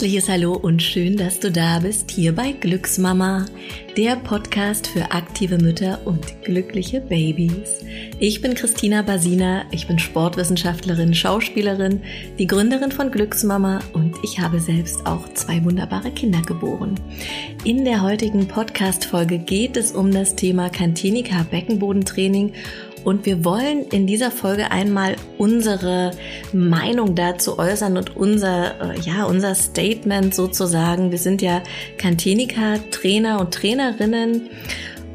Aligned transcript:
herzliches 0.00 0.30
Hallo 0.30 0.54
und 0.54 0.82
schön, 0.82 1.18
dass 1.18 1.40
du 1.40 1.52
da 1.52 1.80
bist, 1.80 2.10
hier 2.10 2.34
bei 2.34 2.52
Glücksmama, 2.52 3.44
der 3.98 4.16
Podcast 4.16 4.86
für 4.86 5.12
aktive 5.12 5.58
Mütter 5.58 6.00
und 6.06 6.42
glückliche 6.42 7.02
Babys. 7.02 7.84
Ich 8.18 8.40
bin 8.40 8.54
Christina 8.54 9.02
Basina, 9.02 9.66
ich 9.72 9.86
bin 9.86 9.98
Sportwissenschaftlerin, 9.98 11.12
Schauspielerin, 11.12 12.00
die 12.38 12.46
Gründerin 12.46 12.92
von 12.92 13.10
Glücksmama 13.10 13.80
und 13.92 14.16
ich 14.22 14.40
habe 14.40 14.58
selbst 14.58 15.04
auch 15.04 15.28
zwei 15.34 15.62
wunderbare 15.64 16.10
Kinder 16.12 16.40
geboren. 16.40 16.94
In 17.64 17.84
der 17.84 18.00
heutigen 18.00 18.48
Podcast-Folge 18.48 19.36
geht 19.36 19.76
es 19.76 19.92
um 19.92 20.12
das 20.12 20.34
Thema 20.34 20.70
Cantinica 20.70 21.44
Beckenbodentraining 21.50 22.54
und 23.04 23.26
wir 23.26 23.44
wollen 23.44 23.84
in 23.90 24.06
dieser 24.06 24.30
Folge 24.30 24.70
einmal 24.70 25.16
unsere 25.38 26.12
Meinung 26.52 27.14
dazu 27.14 27.58
äußern 27.58 27.96
und 27.96 28.16
unser, 28.16 28.94
äh, 28.94 29.00
ja, 29.00 29.24
unser 29.24 29.54
Statement 29.54 30.34
sozusagen. 30.34 31.10
Wir 31.10 31.18
sind 31.18 31.42
ja 31.42 31.62
Cantenica 31.98 32.78
Trainer 32.90 33.40
und 33.40 33.54
Trainerinnen. 33.54 34.50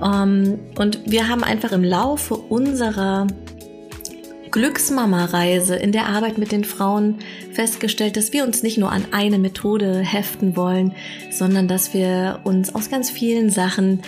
Ähm, 0.04 0.60
und 0.78 1.00
wir 1.06 1.28
haben 1.28 1.44
einfach 1.44 1.72
im 1.72 1.84
Laufe 1.84 2.36
unserer 2.36 3.28
Glücksmama-Reise 4.56 5.76
in 5.76 5.92
der 5.92 6.08
Arbeit 6.08 6.38
mit 6.38 6.54
den 6.54 6.64
Frauen 6.64 7.16
festgestellt, 7.52 8.16
dass 8.16 8.32
wir 8.32 8.46
uns 8.46 8.64
nicht 8.64 8.78
nur 8.78 8.90
an 8.90 9.06
eine 9.12 9.38
Methode 9.38 10.00
heften 10.00 10.56
wollen, 10.56 10.94
sondern 11.30 11.68
dass 11.68 11.94
wir 11.94 12.40
uns 12.46 12.74
aus 12.74 12.90
ganz 12.90 13.10
vielen 13.10 13.50
Sachen 13.50 14.02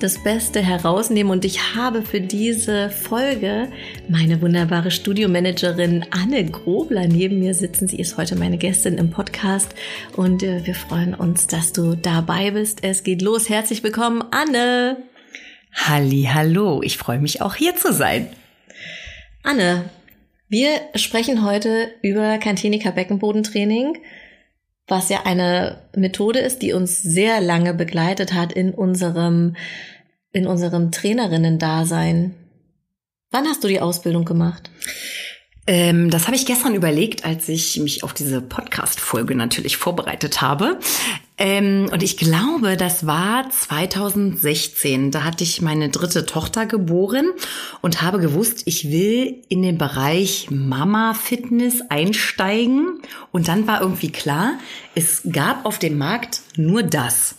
das 0.00 0.22
Beste 0.22 0.60
herausnehmen 0.60 1.30
und 1.30 1.44
ich 1.44 1.74
habe 1.74 2.02
für 2.02 2.20
diese 2.20 2.90
Folge 2.90 3.68
meine 4.08 4.42
wunderbare 4.42 4.90
Studiomanagerin 4.90 6.04
Anne 6.10 6.44
Grobler 6.44 7.06
neben 7.06 7.38
mir 7.38 7.54
sitzen. 7.54 7.88
Sie 7.88 7.98
ist 7.98 8.16
heute 8.16 8.36
meine 8.36 8.58
Gästin 8.58 8.98
im 8.98 9.10
Podcast 9.10 9.74
und 10.16 10.42
äh, 10.42 10.66
wir 10.66 10.74
freuen 10.74 11.14
uns, 11.14 11.46
dass 11.46 11.72
du 11.72 11.94
dabei 11.94 12.50
bist. 12.50 12.82
Es 12.82 13.04
geht 13.04 13.22
los. 13.22 13.48
Herzlich 13.48 13.82
willkommen, 13.82 14.22
Anne. 14.30 14.96
Halli, 15.72 16.28
hallo. 16.32 16.82
Ich 16.82 16.98
freue 16.98 17.18
mich 17.18 17.40
auch 17.40 17.54
hier 17.54 17.76
zu 17.76 17.92
sein. 17.92 18.28
Anne, 19.42 19.90
wir 20.48 20.68
sprechen 20.96 21.44
heute 21.44 21.90
über 22.02 22.38
Cantinica 22.38 22.90
Beckenbodentraining 22.90 23.98
was 24.86 25.08
ja 25.08 25.22
eine 25.24 25.78
Methode 25.96 26.40
ist, 26.40 26.60
die 26.62 26.72
uns 26.72 27.02
sehr 27.02 27.40
lange 27.40 27.74
begleitet 27.74 28.34
hat 28.34 28.52
in 28.52 28.72
unserem, 28.72 29.56
in 30.32 30.46
unserem 30.46 30.90
Trainerinnen-Dasein. 30.92 32.34
Wann 33.30 33.46
hast 33.46 33.64
du 33.64 33.68
die 33.68 33.80
Ausbildung 33.80 34.24
gemacht? 34.24 34.70
Ähm, 35.66 36.10
das 36.10 36.26
habe 36.26 36.36
ich 36.36 36.44
gestern 36.44 36.74
überlegt, 36.74 37.24
als 37.24 37.48
ich 37.48 37.78
mich 37.78 38.04
auf 38.04 38.12
diese 38.12 38.42
Podcast-Folge 38.42 39.34
natürlich 39.34 39.78
vorbereitet 39.78 40.42
habe. 40.42 40.78
Ähm, 41.38 41.88
und 41.90 42.02
ich 42.02 42.18
glaube, 42.18 42.76
das 42.76 43.06
war 43.06 43.48
2016. 43.48 45.10
Da 45.10 45.24
hatte 45.24 45.42
ich 45.42 45.62
meine 45.62 45.88
dritte 45.88 46.26
Tochter 46.26 46.66
geboren 46.66 47.30
und 47.80 48.02
habe 48.02 48.18
gewusst, 48.18 48.62
ich 48.66 48.90
will 48.90 49.42
in 49.48 49.62
den 49.62 49.78
Bereich 49.78 50.48
Mama-Fitness 50.50 51.80
einsteigen. 51.88 53.00
Und 53.32 53.48
dann 53.48 53.66
war 53.66 53.80
irgendwie 53.80 54.12
klar, 54.12 54.58
es 54.94 55.22
gab 55.32 55.64
auf 55.64 55.78
dem 55.78 55.96
Markt 55.96 56.42
nur 56.56 56.82
das. 56.82 57.36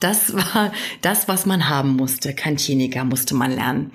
Das 0.00 0.34
war 0.34 0.72
das, 1.02 1.28
was 1.28 1.44
man 1.44 1.68
haben 1.68 1.90
musste. 1.96 2.34
Kantinika 2.34 3.04
musste 3.04 3.34
man 3.34 3.52
lernen. 3.52 3.92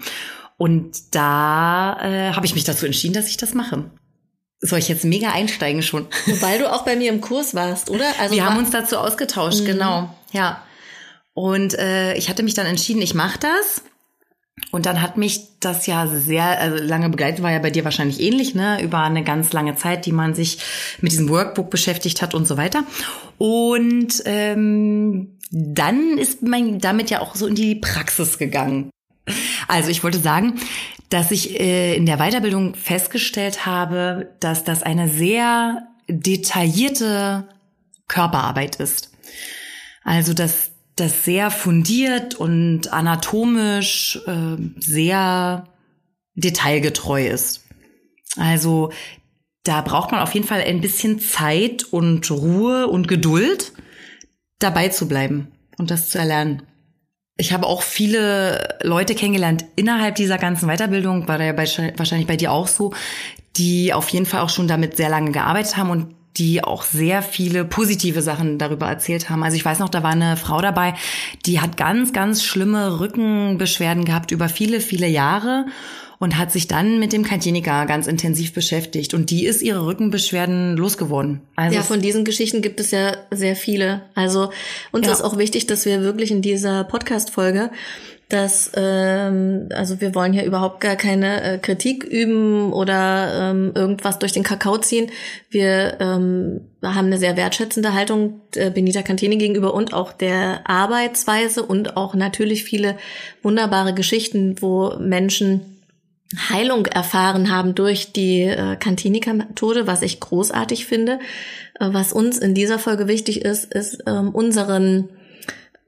Und 0.61 1.15
da 1.15 1.97
äh, 2.03 2.33
habe 2.33 2.45
ich 2.45 2.53
mich 2.53 2.65
dazu 2.65 2.85
entschieden, 2.85 3.15
dass 3.15 3.27
ich 3.27 3.37
das 3.37 3.55
mache. 3.55 3.89
Soll 4.59 4.77
ich 4.77 4.89
jetzt 4.89 5.03
mega 5.03 5.31
einsteigen 5.31 5.81
schon? 5.81 6.05
Weil 6.39 6.59
du 6.59 6.71
auch 6.71 6.85
bei 6.85 6.95
mir 6.95 7.11
im 7.11 7.19
Kurs 7.19 7.55
warst, 7.55 7.89
oder? 7.89 8.05
Also 8.19 8.35
Wir 8.35 8.45
haben 8.45 8.59
uns 8.59 8.69
dazu 8.69 8.99
ausgetauscht, 8.99 9.61
mhm. 9.61 9.65
genau. 9.65 10.15
Ja. 10.33 10.61
Und 11.33 11.73
äh, 11.79 12.13
ich 12.13 12.29
hatte 12.29 12.43
mich 12.43 12.53
dann 12.53 12.67
entschieden, 12.67 13.01
ich 13.01 13.15
mache 13.15 13.39
das. 13.39 13.81
Und 14.69 14.85
dann 14.85 15.01
hat 15.01 15.17
mich 15.17 15.47
das 15.61 15.87
ja 15.87 16.05
sehr 16.05 16.59
also 16.59 16.77
lange 16.83 17.09
begleitet, 17.09 17.41
war 17.41 17.51
ja 17.51 17.57
bei 17.57 17.71
dir 17.71 17.83
wahrscheinlich 17.83 18.19
ähnlich, 18.19 18.53
ne? 18.53 18.83
Über 18.83 18.99
eine 18.99 19.23
ganz 19.23 19.53
lange 19.53 19.73
Zeit, 19.77 20.05
die 20.05 20.11
man 20.11 20.35
sich 20.35 20.59
mit 21.01 21.11
diesem 21.11 21.27
Workbook 21.29 21.71
beschäftigt 21.71 22.21
hat 22.21 22.35
und 22.35 22.47
so 22.47 22.55
weiter. 22.55 22.83
Und 23.39 24.21
ähm, 24.25 25.39
dann 25.49 26.19
ist 26.19 26.43
man 26.43 26.77
damit 26.77 27.09
ja 27.09 27.21
auch 27.21 27.33
so 27.33 27.47
in 27.47 27.55
die 27.55 27.73
Praxis 27.77 28.37
gegangen. 28.37 28.91
Also 29.67 29.89
ich 29.89 30.03
wollte 30.03 30.19
sagen, 30.19 30.59
dass 31.09 31.31
ich 31.31 31.59
äh, 31.59 31.95
in 31.95 32.05
der 32.05 32.17
Weiterbildung 32.17 32.75
festgestellt 32.75 33.65
habe, 33.65 34.33
dass 34.39 34.63
das 34.63 34.83
eine 34.83 35.09
sehr 35.09 35.87
detaillierte 36.07 37.47
Körperarbeit 38.07 38.77
ist. 38.77 39.11
Also 40.03 40.33
dass 40.33 40.71
das 40.95 41.25
sehr 41.25 41.51
fundiert 41.51 42.35
und 42.35 42.91
anatomisch 42.91 44.19
äh, 44.27 44.57
sehr 44.77 45.65
detailgetreu 46.35 47.27
ist. 47.27 47.65
Also 48.37 48.91
da 49.63 49.81
braucht 49.81 50.11
man 50.11 50.21
auf 50.21 50.33
jeden 50.33 50.47
Fall 50.47 50.61
ein 50.61 50.81
bisschen 50.81 51.19
Zeit 51.19 51.83
und 51.83 52.29
Ruhe 52.31 52.87
und 52.87 53.07
Geduld, 53.07 53.73
dabei 54.59 54.89
zu 54.89 55.07
bleiben 55.07 55.51
und 55.77 55.91
das 55.91 56.09
zu 56.09 56.17
erlernen. 56.17 56.63
Ich 57.37 57.53
habe 57.53 57.65
auch 57.65 57.81
viele 57.81 58.77
Leute 58.83 59.15
kennengelernt 59.15 59.65
innerhalb 59.75 60.15
dieser 60.15 60.37
ganzen 60.37 60.67
Weiterbildung, 60.67 61.27
war 61.27 61.41
ja 61.41 61.57
wahrscheinlich 61.57 62.27
bei 62.27 62.35
dir 62.35 62.51
auch 62.51 62.67
so, 62.67 62.93
die 63.57 63.93
auf 63.93 64.09
jeden 64.09 64.25
Fall 64.25 64.41
auch 64.41 64.49
schon 64.49 64.67
damit 64.67 64.97
sehr 64.97 65.09
lange 65.09 65.31
gearbeitet 65.31 65.77
haben 65.77 65.89
und 65.89 66.15
die 66.37 66.63
auch 66.63 66.83
sehr 66.83 67.21
viele 67.21 67.65
positive 67.65 68.21
Sachen 68.21 68.57
darüber 68.57 68.87
erzählt 68.87 69.29
haben. 69.29 69.43
Also 69.43 69.57
ich 69.57 69.65
weiß 69.65 69.79
noch, 69.79 69.89
da 69.89 70.03
war 70.03 70.11
eine 70.11 70.37
Frau 70.37 70.61
dabei, 70.61 70.93
die 71.45 71.59
hat 71.59 71.75
ganz, 71.77 72.13
ganz 72.13 72.43
schlimme 72.43 72.99
Rückenbeschwerden 72.99 74.05
gehabt 74.05 74.31
über 74.31 74.47
viele, 74.47 74.79
viele 74.79 75.07
Jahre 75.07 75.65
und 76.21 76.37
hat 76.37 76.51
sich 76.51 76.67
dann 76.67 76.99
mit 76.99 77.13
dem 77.13 77.23
Kantinika 77.23 77.85
ganz 77.85 78.05
intensiv 78.05 78.53
beschäftigt 78.53 79.15
und 79.15 79.31
die 79.31 79.43
ist 79.43 79.63
ihre 79.63 79.87
Rückenbeschwerden 79.87 80.77
losgeworden. 80.77 81.41
Also 81.55 81.77
ja, 81.77 81.81
von 81.81 81.99
diesen 81.99 82.25
Geschichten 82.25 82.61
gibt 82.61 82.79
es 82.79 82.91
ja 82.91 83.17
sehr 83.31 83.55
viele. 83.55 84.03
Also 84.13 84.51
uns 84.91 85.07
ja. 85.07 85.13
ist 85.13 85.23
auch 85.23 85.39
wichtig, 85.39 85.65
dass 85.65 85.83
wir 85.85 86.01
wirklich 86.03 86.29
in 86.29 86.43
dieser 86.43 86.83
Podcast-Folge 86.83 87.71
dass 88.29 88.71
ähm, 88.77 89.67
also 89.73 89.99
wir 89.99 90.15
wollen 90.15 90.31
hier 90.31 90.45
überhaupt 90.45 90.79
gar 90.79 90.95
keine 90.95 91.43
äh, 91.43 91.57
Kritik 91.57 92.05
üben 92.05 92.71
oder 92.71 93.49
ähm, 93.51 93.73
irgendwas 93.75 94.19
durch 94.19 94.31
den 94.31 94.43
Kakao 94.43 94.77
ziehen. 94.77 95.11
Wir 95.49 95.97
ähm, 95.99 96.61
haben 96.81 97.07
eine 97.07 97.17
sehr 97.17 97.35
wertschätzende 97.35 97.93
Haltung 97.93 98.39
äh, 98.55 98.69
Benita 98.69 99.01
Cantini 99.01 99.35
gegenüber 99.35 99.73
und 99.73 99.93
auch 99.93 100.13
der 100.13 100.61
Arbeitsweise 100.63 101.61
und 101.61 101.97
auch 101.97 102.13
natürlich 102.13 102.63
viele 102.63 102.95
wunderbare 103.43 103.93
Geschichten, 103.93 104.55
wo 104.61 104.95
Menschen 104.97 105.80
Heilung 106.49 106.85
erfahren 106.85 107.51
haben 107.51 107.75
durch 107.75 108.13
die 108.13 108.43
äh, 108.43 108.75
Cantinica-Methode, 108.77 109.87
was 109.87 110.01
ich 110.01 110.19
großartig 110.19 110.85
finde. 110.85 111.19
Äh, 111.79 111.89
was 111.91 112.13
uns 112.13 112.37
in 112.37 112.53
dieser 112.53 112.79
Folge 112.79 113.07
wichtig 113.07 113.41
ist, 113.41 113.73
ist 113.73 114.03
ähm, 114.07 114.29
unseren 114.29 115.09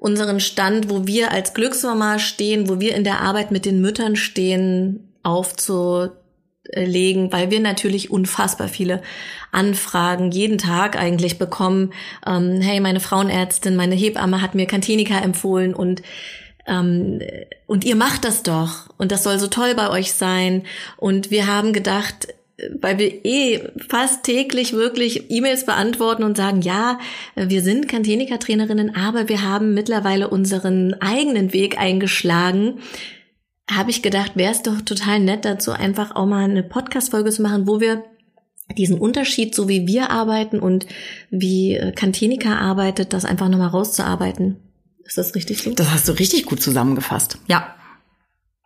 unseren 0.03 0.41
Stand, 0.41 0.89
wo 0.89 1.07
wir 1.07 1.31
als 1.31 1.53
Glücksmama 1.53 2.19
stehen, 2.19 2.67
wo 2.67 2.81
wir 2.81 2.93
in 2.93 3.05
der 3.05 3.21
Arbeit 3.21 3.51
mit 3.51 3.63
den 3.63 3.79
Müttern 3.79 4.17
stehen, 4.17 5.13
aufzulegen, 5.23 6.11
weil 7.31 7.51
wir 7.51 7.61
natürlich 7.61 8.11
unfassbar 8.11 8.67
viele 8.67 9.01
Anfragen 9.53 10.29
jeden 10.31 10.57
Tag 10.57 10.97
eigentlich 10.97 11.39
bekommen. 11.39 11.93
Ähm, 12.27 12.59
hey, 12.59 12.81
meine 12.81 12.99
Frauenärztin, 12.99 13.77
meine 13.77 13.95
Hebamme 13.95 14.41
hat 14.41 14.55
mir 14.55 14.65
Cantinica 14.65 15.17
empfohlen 15.19 15.73
und 15.73 16.01
ähm, 16.68 17.19
und 17.68 17.84
ihr 17.85 17.96
macht 17.96 18.26
das 18.26 18.43
doch 18.43 18.90
und 18.97 19.11
das 19.11 19.23
soll 19.23 19.40
so 19.40 19.47
toll 19.47 19.76
bei 19.76 19.90
euch 19.90 20.14
sein. 20.14 20.64
Und 20.97 21.32
wir 21.32 21.47
haben 21.47 21.73
gedacht, 21.73 22.28
weil 22.79 22.99
wir 22.99 23.26
eh 23.26 23.67
fast 23.90 24.23
täglich 24.23 24.73
wirklich 24.73 25.32
E-Mails 25.32 25.66
beantworten 25.66 26.23
und 26.23 26.37
sagen, 26.37 26.61
ja, 26.61 26.99
wir 27.35 27.61
sind 27.61 27.87
Cantenica-Trainerinnen, 27.87 28.96
aber 28.96 29.28
wir 29.28 29.41
haben 29.41 29.73
mittlerweile 29.73 30.29
unseren 30.29 30.93
eigenen 31.02 31.52
Weg 31.52 31.79
eingeschlagen. 31.79 32.79
Habe 33.70 33.91
ich 33.91 34.02
gedacht, 34.02 34.34
wäre 34.35 34.52
es 34.52 34.61
doch 34.61 34.82
total 34.82 35.20
nett 35.20 35.46
dazu, 35.46 35.72
einfach 35.72 36.16
auch 36.16 36.26
mal 36.26 36.43
eine 36.43 36.64
Podcast-Folge 36.64 37.32
zu 37.32 37.41
machen, 37.41 37.67
wo 37.67 37.79
wir 37.79 38.03
diesen 38.78 38.99
Unterschied, 38.99 39.55
so 39.55 39.67
wie 39.67 39.87
wir 39.87 40.09
arbeiten 40.09 40.59
und 40.59 40.85
wie 41.29 41.79
Cantenica 41.96 42.58
arbeitet, 42.58 43.14
das 43.14 43.26
einfach 43.26 43.49
nochmal 43.49 43.70
rauszuarbeiten. 43.70 44.62
Ist 45.05 45.17
das 45.17 45.35
richtig 45.35 45.61
so? 45.61 45.72
Das 45.72 45.91
hast 45.91 46.08
du 46.08 46.14
richtig 46.14 46.46
gut 46.46 46.61
zusammengefasst. 46.61 47.38
Ja. 47.47 47.76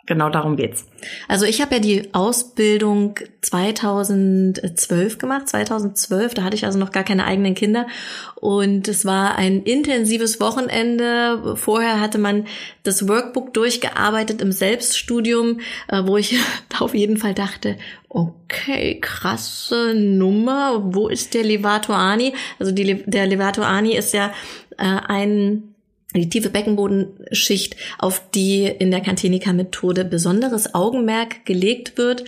genau 0.06 0.30
darum 0.30 0.56
geht's. 0.56 0.86
Also 1.28 1.46
ich 1.46 1.62
habe 1.62 1.76
ja 1.76 1.82
die 1.82 2.14
Ausbildung 2.14 3.20
2012 3.42 5.18
gemacht, 5.18 5.50
2012, 5.50 6.34
da 6.34 6.44
hatte 6.44 6.56
ich 6.56 6.66
also 6.66 6.80
noch 6.80 6.94
gar 6.94 7.04
keine 7.04 7.26
eigenen 7.26 7.56
Kinder 7.56 7.88
und 8.36 8.88
es 8.88 9.04
war 9.04 9.36
ein 9.36 9.64
intensives 9.64 10.40
Wochenende. 10.40 11.58
Vorher 11.58 12.00
hatte 12.00 12.20
man 12.20 12.46
das 12.84 13.08
Workbook 13.08 13.54
durchgearbeitet 13.54 14.42
im 14.42 14.54
Selbststudium, 14.54 15.60
äh, 15.90 16.04
wo 16.06 16.16
ich 16.16 16.38
auf 16.80 16.94
jeden 16.94 17.18
Fall 17.18 17.34
dachte, 17.34 17.78
okay, 18.08 19.00
krasse 19.02 19.94
Nummer, 19.94 20.94
wo 20.94 21.10
ist 21.10 21.34
der 21.34 21.44
Levato 21.44 21.92
Ani? 21.92 22.34
Also 22.60 22.72
die, 22.72 23.04
der 23.06 23.28
Levato 23.28 23.62
Ani 23.62 23.98
ist 23.98 24.14
ja 24.14 24.32
äh, 24.78 24.84
ein 24.84 25.74
die 26.22 26.30
tiefe 26.30 26.50
Beckenbodenschicht, 26.50 27.76
auf 28.00 28.22
die 28.34 28.66
in 28.66 28.92
der 28.92 29.02
Cantenica-Methode 29.02 30.06
besonderes 30.06 30.74
Augenmerk 30.74 31.46
gelegt 31.46 31.98
wird. 31.98 32.24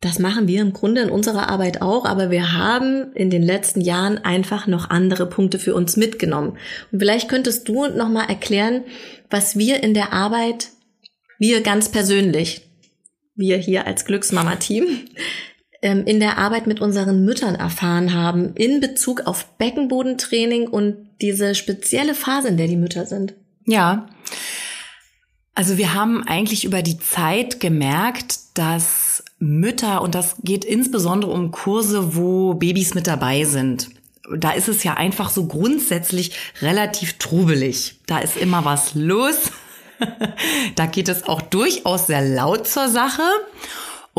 Das 0.00 0.18
machen 0.18 0.46
wir 0.46 0.60
im 0.60 0.72
Grunde 0.72 1.00
in 1.00 1.10
unserer 1.10 1.48
Arbeit 1.48 1.80
auch, 1.80 2.04
aber 2.04 2.30
wir 2.30 2.52
haben 2.52 3.12
in 3.14 3.30
den 3.30 3.42
letzten 3.42 3.80
Jahren 3.80 4.18
einfach 4.18 4.66
noch 4.66 4.90
andere 4.90 5.26
Punkte 5.26 5.58
für 5.58 5.74
uns 5.74 5.96
mitgenommen. 5.96 6.58
Und 6.92 6.98
vielleicht 6.98 7.28
könntest 7.28 7.68
du 7.68 7.86
noch 7.86 8.08
mal 8.08 8.28
erklären, 8.28 8.84
was 9.30 9.56
wir 9.56 9.82
in 9.82 9.94
der 9.94 10.12
Arbeit, 10.12 10.68
wir 11.38 11.62
ganz 11.62 11.90
persönlich, 11.90 12.62
wir 13.34 13.56
hier 13.56 13.86
als 13.86 14.04
Glücksmama-Team, 14.04 14.86
in 15.82 16.20
der 16.20 16.38
Arbeit 16.38 16.66
mit 16.66 16.80
unseren 16.80 17.24
Müttern 17.24 17.54
erfahren 17.54 18.14
haben 18.14 18.54
in 18.54 18.80
Bezug 18.80 19.26
auf 19.26 19.44
Beckenbodentraining 19.58 20.68
und 20.68 20.96
diese 21.20 21.54
spezielle 21.54 22.14
Phase, 22.14 22.48
in 22.48 22.56
der 22.56 22.66
die 22.66 22.76
Mütter 22.76 23.06
sind. 23.06 23.34
Ja. 23.66 24.06
Also 25.54 25.78
wir 25.78 25.94
haben 25.94 26.22
eigentlich 26.26 26.64
über 26.64 26.82
die 26.82 26.98
Zeit 26.98 27.60
gemerkt, 27.60 28.38
dass 28.54 29.22
Mütter, 29.38 30.02
und 30.02 30.14
das 30.14 30.36
geht 30.42 30.64
insbesondere 30.64 31.30
um 31.30 31.50
Kurse, 31.50 32.16
wo 32.16 32.54
Babys 32.54 32.94
mit 32.94 33.06
dabei 33.06 33.44
sind, 33.44 33.88
da 34.34 34.52
ist 34.52 34.68
es 34.68 34.82
ja 34.82 34.94
einfach 34.94 35.30
so 35.30 35.46
grundsätzlich 35.46 36.32
relativ 36.60 37.14
trubelig. 37.18 38.00
Da 38.06 38.18
ist 38.18 38.36
immer 38.36 38.64
was 38.64 38.94
los. 38.94 39.52
da 40.74 40.86
geht 40.86 41.08
es 41.08 41.24
auch 41.24 41.42
durchaus 41.42 42.06
sehr 42.06 42.22
laut 42.22 42.66
zur 42.66 42.88
Sache. 42.88 43.22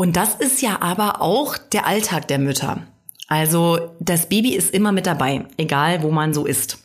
Und 0.00 0.14
das 0.14 0.36
ist 0.36 0.62
ja 0.62 0.80
aber 0.80 1.20
auch 1.20 1.58
der 1.58 1.84
Alltag 1.84 2.28
der 2.28 2.38
Mütter. 2.38 2.86
Also 3.26 3.96
das 3.98 4.28
Baby 4.28 4.54
ist 4.54 4.72
immer 4.72 4.92
mit 4.92 5.06
dabei, 5.06 5.46
egal 5.56 6.04
wo 6.04 6.12
man 6.12 6.32
so 6.32 6.46
ist. 6.46 6.78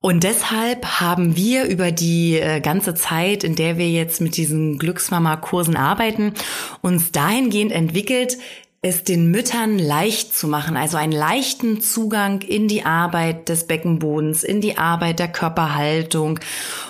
Und 0.00 0.24
deshalb 0.24 1.00
haben 1.00 1.36
wir 1.36 1.66
über 1.66 1.92
die 1.92 2.38
äh, 2.38 2.60
ganze 2.60 2.94
Zeit, 2.94 3.44
in 3.44 3.56
der 3.56 3.76
wir 3.76 3.90
jetzt 3.90 4.22
mit 4.22 4.38
diesen 4.38 4.78
Glücksmama-Kursen 4.78 5.76
arbeiten, 5.76 6.32
uns 6.80 7.12
dahingehend 7.12 7.72
entwickelt, 7.72 8.38
es 8.80 9.04
den 9.04 9.30
Müttern 9.30 9.78
leicht 9.78 10.34
zu 10.34 10.48
machen, 10.48 10.78
also 10.78 10.96
einen 10.96 11.12
leichten 11.12 11.82
Zugang 11.82 12.40
in 12.40 12.68
die 12.68 12.86
Arbeit 12.86 13.50
des 13.50 13.66
Beckenbodens, 13.66 14.44
in 14.44 14.62
die 14.62 14.78
Arbeit 14.78 15.18
der 15.18 15.28
Körperhaltung. 15.28 16.40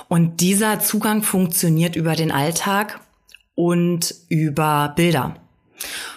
Und 0.07 0.41
dieser 0.41 0.79
Zugang 0.79 1.25
funktioniert 1.25 1.97
über 1.97 2.15
den 2.15 2.31
Alltag 2.31 3.01
und 3.59 4.15
über 4.29 4.93
Bilder. 4.95 5.35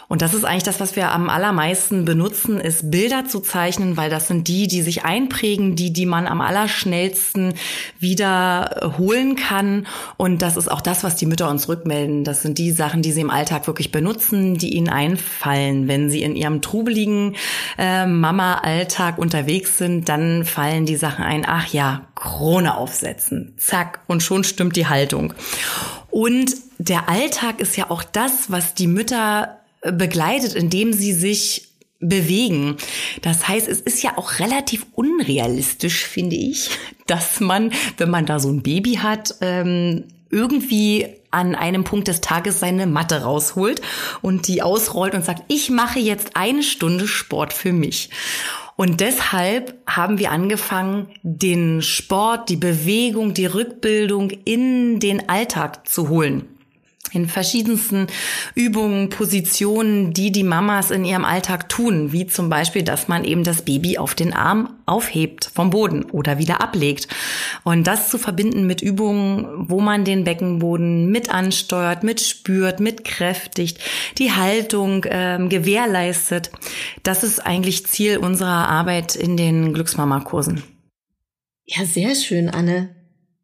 Und 0.07 0.21
das 0.21 0.33
ist 0.33 0.43
eigentlich 0.43 0.63
das, 0.63 0.79
was 0.79 0.95
wir 0.95 1.09
am 1.11 1.29
allermeisten 1.29 2.05
benutzen, 2.05 2.59
ist 2.59 2.91
Bilder 2.91 3.25
zu 3.25 3.39
zeichnen, 3.39 3.95
weil 3.95 4.09
das 4.09 4.27
sind 4.27 4.47
die, 4.47 4.67
die 4.67 4.81
sich 4.81 5.05
einprägen, 5.05 5.75
die, 5.75 5.93
die 5.93 6.05
man 6.05 6.27
am 6.27 6.41
allerschnellsten 6.41 7.53
wieder 7.97 8.93
holen 8.97 9.37
kann. 9.37 9.87
Und 10.17 10.41
das 10.41 10.57
ist 10.57 10.69
auch 10.69 10.81
das, 10.81 11.03
was 11.03 11.15
die 11.15 11.25
Mütter 11.25 11.49
uns 11.49 11.69
rückmelden. 11.69 12.25
Das 12.25 12.41
sind 12.41 12.57
die 12.57 12.71
Sachen, 12.71 13.01
die 13.01 13.13
sie 13.13 13.21
im 13.21 13.29
Alltag 13.29 13.65
wirklich 13.67 13.91
benutzen, 13.91 14.57
die 14.57 14.75
ihnen 14.75 14.89
einfallen. 14.89 15.87
Wenn 15.87 16.09
sie 16.09 16.23
in 16.23 16.35
ihrem 16.35 16.61
trubeligen 16.61 17.37
äh, 17.77 18.05
Mama-Alltag 18.05 19.17
unterwegs 19.17 19.77
sind, 19.77 20.09
dann 20.09 20.43
fallen 20.43 20.85
die 20.85 20.97
Sachen 20.97 21.23
ein. 21.23 21.45
Ach 21.47 21.67
ja, 21.67 22.01
Krone 22.15 22.75
aufsetzen. 22.75 23.53
Zack. 23.57 24.01
Und 24.07 24.21
schon 24.21 24.43
stimmt 24.43 24.75
die 24.75 24.87
Haltung. 24.87 25.33
Und 26.09 26.51
der 26.81 27.09
Alltag 27.09 27.59
ist 27.59 27.77
ja 27.77 27.91
auch 27.91 28.03
das, 28.03 28.49
was 28.49 28.73
die 28.73 28.87
Mütter 28.87 29.59
begleitet, 29.81 30.55
indem 30.55 30.93
sie 30.93 31.13
sich 31.13 31.67
bewegen. 31.99 32.77
Das 33.21 33.47
heißt, 33.47 33.67
es 33.67 33.79
ist 33.81 34.01
ja 34.01 34.17
auch 34.17 34.39
relativ 34.39 34.87
unrealistisch, 34.93 36.05
finde 36.05 36.35
ich, 36.35 36.71
dass 37.07 37.39
man, 37.39 37.71
wenn 37.97 38.09
man 38.09 38.25
da 38.25 38.39
so 38.39 38.49
ein 38.49 38.63
Baby 38.63 38.95
hat, 38.95 39.35
ähm, 39.41 40.05
irgendwie 40.31 41.07
an 41.29 41.55
einem 41.55 41.83
Punkt 41.83 42.07
des 42.07 42.21
Tages 42.21 42.59
seine 42.59 42.87
Matte 42.87 43.21
rausholt 43.21 43.81
und 44.21 44.47
die 44.47 44.61
ausrollt 44.61 45.13
und 45.13 45.23
sagt, 45.23 45.43
ich 45.49 45.69
mache 45.69 45.99
jetzt 45.99 46.35
eine 46.35 46.63
Stunde 46.63 47.07
Sport 47.07 47.53
für 47.53 47.73
mich. 47.73 48.09
Und 48.75 49.01
deshalb 49.01 49.75
haben 49.85 50.17
wir 50.17 50.31
angefangen, 50.31 51.09
den 51.21 51.81
Sport, 51.81 52.49
die 52.49 52.55
Bewegung, 52.55 53.33
die 53.33 53.45
Rückbildung 53.45 54.31
in 54.45 54.99
den 54.99 55.29
Alltag 55.29 55.87
zu 55.87 56.09
holen 56.09 56.47
in 57.13 57.27
verschiedensten 57.27 58.07
Übungen, 58.55 59.09
Positionen, 59.09 60.13
die 60.13 60.31
die 60.31 60.43
Mamas 60.43 60.91
in 60.91 61.03
ihrem 61.03 61.25
Alltag 61.25 61.67
tun, 61.67 62.11
wie 62.11 62.27
zum 62.27 62.49
Beispiel, 62.49 62.83
dass 62.83 63.07
man 63.07 63.25
eben 63.25 63.43
das 63.43 63.63
Baby 63.63 63.97
auf 63.97 64.15
den 64.15 64.33
Arm 64.33 64.77
aufhebt 64.85 65.49
vom 65.53 65.71
Boden 65.71 66.05
oder 66.05 66.37
wieder 66.37 66.61
ablegt. 66.61 67.07
Und 67.63 67.85
das 67.85 68.09
zu 68.09 68.17
verbinden 68.17 68.65
mit 68.65 68.81
Übungen, 68.81 69.69
wo 69.69 69.81
man 69.81 70.05
den 70.05 70.23
Beckenboden 70.23 71.11
mit 71.11 71.33
ansteuert, 71.33 72.03
mitspürt, 72.03 72.79
mitkräftigt, 72.79 73.79
die 74.17 74.31
Haltung 74.31 75.05
ähm, 75.09 75.49
gewährleistet, 75.49 76.51
das 77.03 77.23
ist 77.23 77.39
eigentlich 77.39 77.87
Ziel 77.87 78.17
unserer 78.17 78.69
Arbeit 78.69 79.15
in 79.15 79.35
den 79.37 79.73
Glücksmama-Kursen. 79.73 80.63
Ja, 81.65 81.85
sehr 81.85 82.15
schön, 82.15 82.49
Anne. 82.49 82.95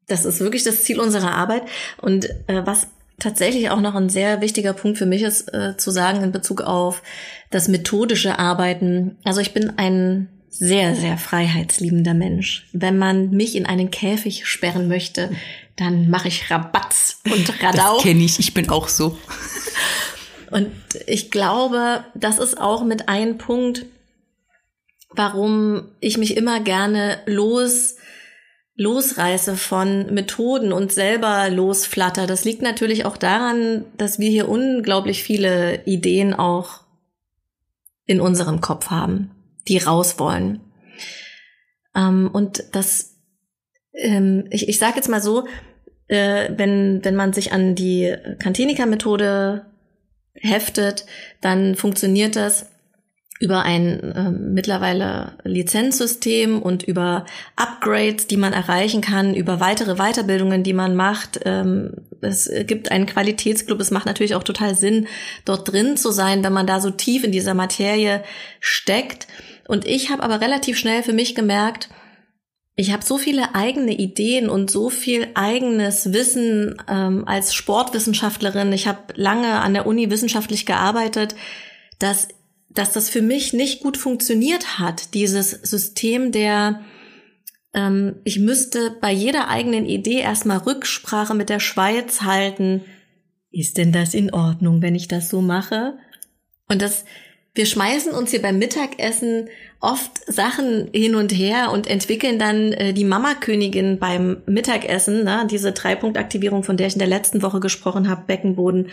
Das 0.07 0.23
ist 0.23 0.39
wirklich 0.39 0.63
das 0.63 0.83
Ziel 0.83 0.99
unserer 0.99 1.33
Arbeit. 1.33 1.63
Und 2.01 2.29
äh, 2.47 2.65
was 2.65 2.87
tatsächlich 3.19 3.69
auch 3.69 3.81
noch 3.81 3.95
ein 3.95 4.09
sehr 4.09 4.41
wichtiger 4.41 4.73
Punkt 4.73 4.97
für 4.97 5.05
mich 5.05 5.23
ist 5.23 5.53
äh, 5.53 5.75
zu 5.77 5.91
sagen 5.91 6.23
in 6.23 6.31
Bezug 6.31 6.61
auf 6.61 7.01
das 7.49 7.67
methodische 7.67 8.39
Arbeiten. 8.39 9.17
Also 9.23 9.41
ich 9.41 9.53
bin 9.53 9.77
ein 9.77 10.29
sehr, 10.49 10.95
sehr 10.95 11.17
freiheitsliebender 11.17 12.13
Mensch. 12.13 12.67
Wenn 12.73 12.97
man 12.97 13.29
mich 13.31 13.55
in 13.55 13.65
einen 13.65 13.91
Käfig 13.91 14.47
sperren 14.47 14.87
möchte, 14.87 15.31
dann 15.75 16.09
mache 16.09 16.27
ich 16.27 16.49
Rabatz 16.49 17.21
und 17.25 17.61
Radau. 17.61 17.95
Das 17.95 18.03
kenne 18.03 18.23
ich, 18.23 18.39
ich 18.39 18.53
bin 18.53 18.69
auch 18.69 18.87
so. 18.87 19.17
Und 20.49 20.71
ich 21.05 21.29
glaube, 21.29 22.03
das 22.15 22.39
ist 22.39 22.59
auch 22.59 22.83
mit 22.83 23.09
ein 23.09 23.37
Punkt, 23.37 23.85
warum 25.09 25.89
ich 25.99 26.17
mich 26.17 26.37
immer 26.37 26.59
gerne 26.61 27.19
los 27.25 27.95
losreiße 28.77 29.57
von 29.57 30.13
Methoden 30.13 30.71
und 30.71 30.91
selber 30.91 31.49
losflatter. 31.49 32.27
Das 32.27 32.45
liegt 32.45 32.61
natürlich 32.61 33.05
auch 33.05 33.17
daran, 33.17 33.85
dass 33.97 34.19
wir 34.19 34.29
hier 34.29 34.47
unglaublich 34.47 35.23
viele 35.23 35.83
Ideen 35.85 36.33
auch 36.33 36.81
in 38.05 38.21
unserem 38.21 38.61
Kopf 38.61 38.91
haben, 38.91 39.31
die 39.67 39.79
raus 39.79 40.19
wollen. 40.19 40.61
Ähm, 41.95 42.29
und 42.31 42.63
das, 42.73 43.15
ähm, 43.93 44.45
ich, 44.51 44.69
ich 44.69 44.77
sage 44.77 44.97
jetzt 44.97 45.09
mal 45.09 45.21
so, 45.21 45.47
äh, 46.07 46.51
wenn, 46.55 47.03
wenn 47.03 47.15
man 47.15 47.33
sich 47.33 47.51
an 47.51 47.73
die 47.73 48.15
Cantenica-Methode 48.39 49.65
heftet, 50.35 51.05
dann 51.41 51.75
funktioniert 51.75 52.35
das 52.35 52.69
über 53.39 53.61
ein 53.61 53.99
äh, 53.99 54.31
mittlerweile 54.31 55.37
Lizenzsystem 55.43 56.61
und 56.61 56.83
über 56.83 57.25
Upgrades, 57.55 58.27
die 58.27 58.37
man 58.37 58.53
erreichen 58.53 59.01
kann, 59.01 59.35
über 59.35 59.59
weitere 59.59 59.95
Weiterbildungen, 59.95 60.63
die 60.63 60.73
man 60.73 60.95
macht. 60.95 61.39
Ähm, 61.45 61.93
es 62.21 62.49
gibt 62.65 62.91
einen 62.91 63.05
Qualitätsclub. 63.05 63.79
Es 63.79 63.91
macht 63.91 64.07
natürlich 64.07 64.35
auch 64.35 64.43
total 64.43 64.75
Sinn, 64.75 65.07
dort 65.45 65.71
drin 65.71 65.97
zu 65.97 66.11
sein, 66.11 66.43
wenn 66.43 66.53
man 66.53 66.67
da 66.67 66.79
so 66.79 66.89
tief 66.89 67.23
in 67.23 67.31
dieser 67.31 67.53
Materie 67.53 68.23
steckt. 68.59 69.27
Und 69.67 69.85
ich 69.85 70.09
habe 70.09 70.23
aber 70.23 70.41
relativ 70.41 70.77
schnell 70.77 71.03
für 71.03 71.13
mich 71.13 71.35
gemerkt, 71.35 71.89
ich 72.79 72.93
habe 72.93 73.03
so 73.03 73.17
viele 73.17 73.55
eigene 73.55 73.91
Ideen 73.91 74.49
und 74.49 74.69
so 74.69 74.91
viel 74.91 75.27
eigenes 75.33 76.13
Wissen 76.13 76.79
ähm, 76.87 77.27
als 77.27 77.55
Sportwissenschaftlerin. 77.55 78.71
Ich 78.71 78.87
habe 78.87 78.99
lange 79.15 79.61
an 79.61 79.73
der 79.73 79.87
Uni 79.87 80.11
wissenschaftlich 80.11 80.67
gearbeitet, 80.67 81.35
dass 81.97 82.27
dass 82.77 82.93
das 82.93 83.09
für 83.09 83.21
mich 83.21 83.53
nicht 83.53 83.81
gut 83.81 83.97
funktioniert 83.97 84.77
hat, 84.77 85.13
dieses 85.15 85.51
System 85.51 86.31
der, 86.31 86.81
ähm, 87.73 88.17
ich 88.23 88.39
müsste 88.39 88.95
bei 89.01 89.11
jeder 89.11 89.47
eigenen 89.47 89.85
Idee 89.85 90.19
erstmal 90.19 90.59
Rücksprache 90.59 91.33
mit 91.33 91.49
der 91.49 91.59
Schweiz 91.59 92.21
halten. 92.21 92.83
Ist 93.49 93.77
denn 93.77 93.91
das 93.91 94.13
in 94.13 94.31
Ordnung, 94.31 94.81
wenn 94.81 94.93
ich 94.93 95.07
das 95.07 95.29
so 95.29 95.41
mache? 95.41 95.97
Und 96.69 96.81
das 96.81 97.05
wir 97.57 97.65
schmeißen 97.65 98.13
uns 98.13 98.31
hier 98.31 98.41
beim 98.41 98.59
Mittagessen 98.59 99.49
oft 99.79 100.11
Sachen 100.31 100.89
hin 100.93 101.15
und 101.15 101.31
her 101.31 101.71
und 101.71 101.87
entwickeln 101.87 102.39
dann 102.39 102.71
äh, 102.73 102.93
die 102.93 103.03
Mama-Königin 103.03 103.99
beim 103.99 104.37
Mittagessen, 104.45 105.23
ne? 105.23 105.47
diese 105.49 105.71
Dreipunktaktivierung, 105.71 106.63
von 106.63 106.77
der 106.77 106.87
ich 106.87 106.93
in 106.93 106.99
der 106.99 107.07
letzten 107.07 107.41
Woche 107.41 107.59
gesprochen 107.59 108.09
habe, 108.09 108.23
Beckenboden, 108.25 108.89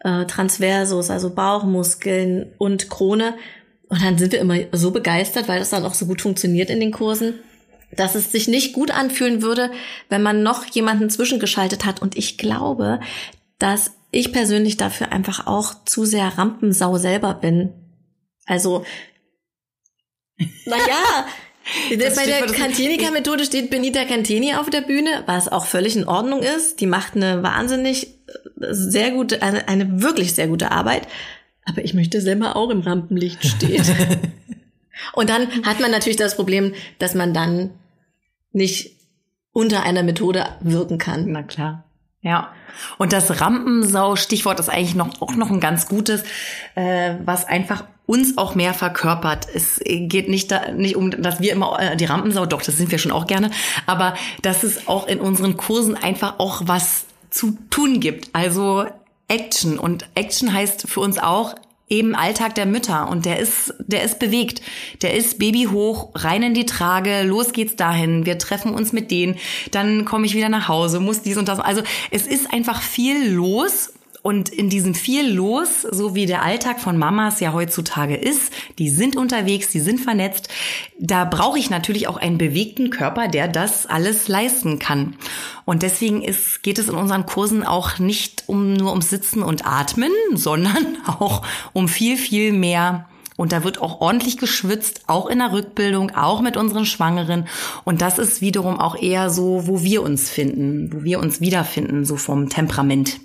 äh, 0.00 0.26
Transversus, 0.26 1.10
also 1.10 1.30
Bauchmuskeln 1.30 2.52
und 2.58 2.90
Krone. 2.90 3.34
Und 3.88 4.02
dann 4.02 4.18
sind 4.18 4.32
wir 4.32 4.40
immer 4.40 4.56
so 4.72 4.92
begeistert, 4.92 5.48
weil 5.48 5.58
das 5.58 5.70
dann 5.70 5.84
auch 5.84 5.94
so 5.94 6.06
gut 6.06 6.22
funktioniert 6.22 6.70
in 6.70 6.80
den 6.80 6.92
Kursen, 6.92 7.34
dass 7.96 8.14
es 8.14 8.30
sich 8.30 8.46
nicht 8.46 8.72
gut 8.72 8.92
anfühlen 8.92 9.42
würde, 9.42 9.70
wenn 10.08 10.22
man 10.22 10.44
noch 10.44 10.64
jemanden 10.66 11.10
zwischengeschaltet 11.10 11.84
hat. 11.84 12.00
Und 12.00 12.16
ich 12.16 12.38
glaube, 12.38 13.00
dass 13.58 13.92
ich 14.12 14.32
persönlich 14.32 14.76
dafür 14.76 15.12
einfach 15.12 15.46
auch 15.46 15.74
zu 15.84 16.04
sehr 16.04 16.38
Rampensau 16.38 16.98
selber 16.98 17.34
bin. 17.34 17.70
Also 18.50 18.84
naja, 20.66 21.26
bei 22.16 22.26
der 22.26 22.46
Cantinica-Methode 22.46 23.44
steht 23.44 23.70
Benita 23.70 24.04
Cantini 24.04 24.54
auf 24.54 24.70
der 24.70 24.80
Bühne, 24.80 25.22
was 25.26 25.46
auch 25.46 25.66
völlig 25.66 25.94
in 25.94 26.08
Ordnung 26.08 26.42
ist. 26.42 26.80
Die 26.80 26.86
macht 26.86 27.14
eine 27.14 27.44
wahnsinnig 27.44 28.08
äh, 28.08 28.72
sehr 28.72 29.12
gute, 29.12 29.40
eine, 29.42 29.68
eine 29.68 30.02
wirklich 30.02 30.34
sehr 30.34 30.48
gute 30.48 30.72
Arbeit. 30.72 31.06
Aber 31.64 31.84
ich 31.84 31.94
möchte 31.94 32.20
selber 32.20 32.56
auch 32.56 32.70
im 32.70 32.80
Rampenlicht 32.80 33.46
stehen. 33.46 33.84
Und 35.12 35.30
dann 35.30 35.64
hat 35.64 35.78
man 35.78 35.92
natürlich 35.92 36.16
das 36.16 36.34
Problem, 36.34 36.74
dass 36.98 37.14
man 37.14 37.32
dann 37.32 37.70
nicht 38.50 38.96
unter 39.52 39.84
einer 39.84 40.02
Methode 40.02 40.44
wirken 40.60 40.98
kann. 40.98 41.30
Na 41.30 41.44
klar. 41.44 41.89
Ja. 42.22 42.52
Und 42.98 43.12
das 43.12 43.40
Rampensau-Stichwort 43.40 44.60
ist 44.60 44.68
eigentlich 44.68 44.94
noch, 44.94 45.22
auch 45.22 45.34
noch 45.34 45.50
ein 45.50 45.60
ganz 45.60 45.88
gutes, 45.88 46.22
äh, 46.74 47.14
was 47.24 47.46
einfach 47.46 47.84
uns 48.06 48.36
auch 48.36 48.54
mehr 48.54 48.74
verkörpert. 48.74 49.46
Es 49.54 49.80
geht 49.84 50.28
nicht, 50.28 50.50
da, 50.50 50.70
nicht 50.72 50.96
um, 50.96 51.10
dass 51.10 51.40
wir 51.40 51.52
immer 51.52 51.78
äh, 51.80 51.96
die 51.96 52.04
Rampensau, 52.04 52.44
doch, 52.44 52.60
das 52.60 52.76
sind 52.76 52.90
wir 52.90 52.98
schon 52.98 53.12
auch 53.12 53.26
gerne, 53.26 53.50
aber 53.86 54.14
dass 54.42 54.64
es 54.64 54.86
auch 54.86 55.06
in 55.06 55.20
unseren 55.20 55.56
Kursen 55.56 55.96
einfach 55.96 56.38
auch 56.38 56.62
was 56.64 57.06
zu 57.30 57.56
tun 57.70 58.00
gibt. 58.00 58.34
Also 58.34 58.84
Action. 59.28 59.78
Und 59.78 60.08
Action 60.14 60.52
heißt 60.52 60.88
für 60.88 61.00
uns 61.00 61.18
auch, 61.18 61.54
eben 61.90 62.14
Alltag 62.14 62.54
der 62.54 62.66
Mütter. 62.66 63.08
Und 63.08 63.26
der 63.26 63.38
ist, 63.38 63.74
der 63.80 64.04
ist 64.04 64.18
bewegt. 64.18 64.62
Der 65.02 65.14
ist 65.14 65.38
Baby 65.38 65.64
hoch, 65.70 66.10
rein 66.14 66.42
in 66.42 66.54
die 66.54 66.64
Trage, 66.64 67.22
los 67.24 67.52
geht's 67.52 67.76
dahin, 67.76 68.24
wir 68.24 68.38
treffen 68.38 68.72
uns 68.72 68.92
mit 68.92 69.10
denen, 69.10 69.36
dann 69.72 70.04
komme 70.04 70.26
ich 70.26 70.34
wieder 70.34 70.48
nach 70.48 70.68
Hause, 70.68 71.00
muss 71.00 71.22
dies 71.22 71.36
und 71.36 71.48
das. 71.48 71.58
Also 71.58 71.82
es 72.10 72.26
ist 72.26 72.52
einfach 72.52 72.80
viel 72.80 73.30
los 73.30 73.92
und 74.22 74.48
in 74.50 74.68
diesem 74.68 74.94
viel 74.94 75.32
los, 75.32 75.82
so 75.82 76.14
wie 76.14 76.26
der 76.26 76.42
Alltag 76.42 76.80
von 76.80 76.98
Mamas 76.98 77.40
ja 77.40 77.52
heutzutage 77.52 78.16
ist, 78.16 78.52
die 78.78 78.90
sind 78.90 79.16
unterwegs, 79.16 79.68
die 79.68 79.80
sind 79.80 80.00
vernetzt, 80.00 80.48
da 80.98 81.24
brauche 81.24 81.58
ich 81.58 81.70
natürlich 81.70 82.06
auch 82.06 82.18
einen 82.18 82.36
bewegten 82.36 82.90
Körper, 82.90 83.28
der 83.28 83.48
das 83.48 83.86
alles 83.86 84.28
leisten 84.28 84.78
kann. 84.78 85.16
Und 85.64 85.82
deswegen 85.82 86.22
ist, 86.22 86.62
geht 86.62 86.78
es 86.78 86.88
in 86.88 86.94
unseren 86.94 87.24
Kursen 87.24 87.64
auch 87.64 87.98
nicht 87.98 88.44
um 88.46 88.74
nur 88.74 88.90
ums 88.90 89.08
Sitzen 89.08 89.42
und 89.42 89.66
Atmen, 89.66 90.12
sondern 90.34 90.98
auch 91.06 91.42
um 91.72 91.88
viel, 91.88 92.16
viel 92.16 92.52
mehr 92.52 93.06
und 93.40 93.52
da 93.52 93.64
wird 93.64 93.80
auch 93.80 94.02
ordentlich 94.02 94.36
geschwitzt, 94.36 95.04
auch 95.06 95.26
in 95.26 95.38
der 95.38 95.50
Rückbildung, 95.50 96.10
auch 96.10 96.42
mit 96.42 96.58
unseren 96.58 96.84
Schwangeren. 96.84 97.46
Und 97.84 98.02
das 98.02 98.18
ist 98.18 98.42
wiederum 98.42 98.78
auch 98.78 99.00
eher 99.00 99.30
so, 99.30 99.66
wo 99.66 99.82
wir 99.82 100.02
uns 100.02 100.28
finden, 100.28 100.92
wo 100.92 101.04
wir 101.04 101.20
uns 101.20 101.40
wiederfinden, 101.40 102.04
so 102.04 102.16
vom 102.16 102.50
Temperament. 102.50 103.18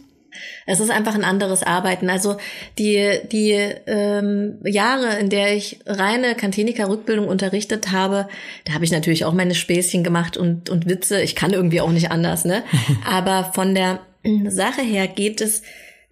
Es 0.66 0.80
ist 0.80 0.90
einfach 0.90 1.16
ein 1.16 1.24
anderes 1.24 1.64
Arbeiten. 1.64 2.10
Also 2.10 2.38
die, 2.78 3.20
die 3.32 3.52
ähm, 3.88 4.60
Jahre, 4.64 5.20
in 5.20 5.30
der 5.30 5.56
ich 5.56 5.80
reine 5.86 6.36
Kantinika-Rückbildung 6.36 7.28
unterrichtet 7.28 7.92
habe, 7.92 8.28
da 8.66 8.74
habe 8.74 8.86
ich 8.86 8.92
natürlich 8.92 9.26
auch 9.26 9.34
meine 9.34 9.56
Späßchen 9.56 10.04
gemacht 10.04 10.38
und, 10.38 10.70
und 10.70 10.90
Witze. 10.90 11.22
Ich 11.22 11.36
kann 11.36 11.54
irgendwie 11.54 11.82
auch 11.82 11.92
nicht 11.92 12.12
anders, 12.12 12.46
ne? 12.46 12.64
Aber 13.06 13.52
von 13.54 13.76
der 13.76 14.00
Sache 14.48 14.82
her 14.82 15.08
geht 15.08 15.42
es 15.42 15.62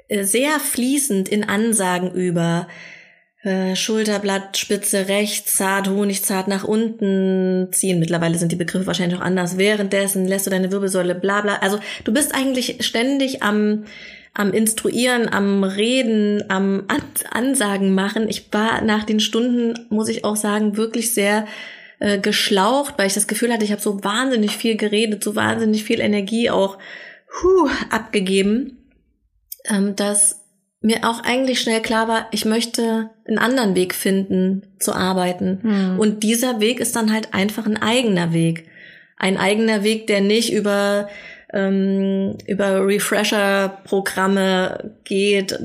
äh, 0.08 0.24
sehr 0.24 0.60
fließend 0.60 1.30
in 1.30 1.44
Ansagen 1.44 2.12
über 2.12 2.68
äh, 3.44 3.76
Schulterblatt, 3.76 4.58
Spitze 4.58 5.10
rechts, 5.10 5.58
zart, 5.58 5.90
Honig, 5.90 6.24
zart 6.24 6.48
nach 6.48 6.64
unten 6.64 7.68
ziehen. 7.72 8.00
Mittlerweile 8.00 8.38
sind 8.38 8.52
die 8.52 8.58
Begriffe 8.58 8.88
wahrscheinlich 8.88 9.20
auch 9.20 9.24
anders. 9.24 9.58
Währenddessen 9.58 10.26
lässt 10.26 10.48
du 10.48 10.50
deine 10.50 10.72
Wirbelsäule 10.72 11.14
bla 11.14 11.42
bla. 11.42 11.56
Also 11.58 11.80
du 12.06 12.14
bist 12.14 12.34
eigentlich 12.34 12.78
ständig 12.86 13.44
am, 13.44 13.84
am 14.34 14.54
Instruieren, 14.54 15.28
am 15.28 15.66
Reden, 15.66 16.50
am 16.50 16.86
An 16.88 17.02
Ansagen 17.32 17.94
machen. 17.94 18.30
Ich 18.30 18.48
war 18.54 18.82
nach 18.82 19.04
den 19.04 19.20
Stunden, 19.20 19.88
muss 19.90 20.08
ich 20.08 20.24
auch 20.24 20.38
sagen, 20.38 20.78
wirklich 20.78 21.14
sehr 21.14 21.46
äh, 22.00 22.20
geschlaucht, 22.20 22.94
weil 22.98 23.08
ich 23.08 23.14
das 23.14 23.28
Gefühl 23.28 23.52
hatte, 23.52 23.66
ich 23.66 23.72
habe 23.74 23.82
so 23.82 24.06
wahnsinnig 24.06 24.56
viel 24.56 24.78
geredet, 24.78 25.22
so 25.22 25.36
wahnsinnig 25.36 25.84
viel 25.84 26.00
Energie 26.00 26.50
auch 26.50 26.78
huh, 27.42 27.70
abgegeben, 27.90 28.78
ähm, 29.66 29.98
dass 29.98 30.43
mir 30.84 31.10
auch 31.10 31.24
eigentlich 31.24 31.62
schnell 31.62 31.82
klar 31.82 32.10
war, 32.10 32.28
ich 32.32 32.44
möchte 32.44 33.10
einen 33.26 33.40
anderen 33.40 33.74
Weg 33.74 33.96
finden 33.96 34.64
zu 34.80 34.94
arbeiten. 34.94 35.60
Hm. 35.62 36.00
Und 36.00 36.24
dieser 36.24 36.60
Weg 36.60 36.82
ist 36.82 36.96
dann 36.96 37.12
halt 37.12 37.34
einfach 37.34 37.66
ein 37.66 37.82
eigener 37.82 38.34
Weg. 38.34 38.68
Ein 39.18 39.38
eigener 39.38 39.84
Weg, 39.84 40.08
der 40.08 40.20
nicht 40.20 40.52
über, 40.52 41.08
ähm, 41.54 42.38
über 42.48 42.86
Refresher-Programme 42.86 44.98
geht. 45.06 45.58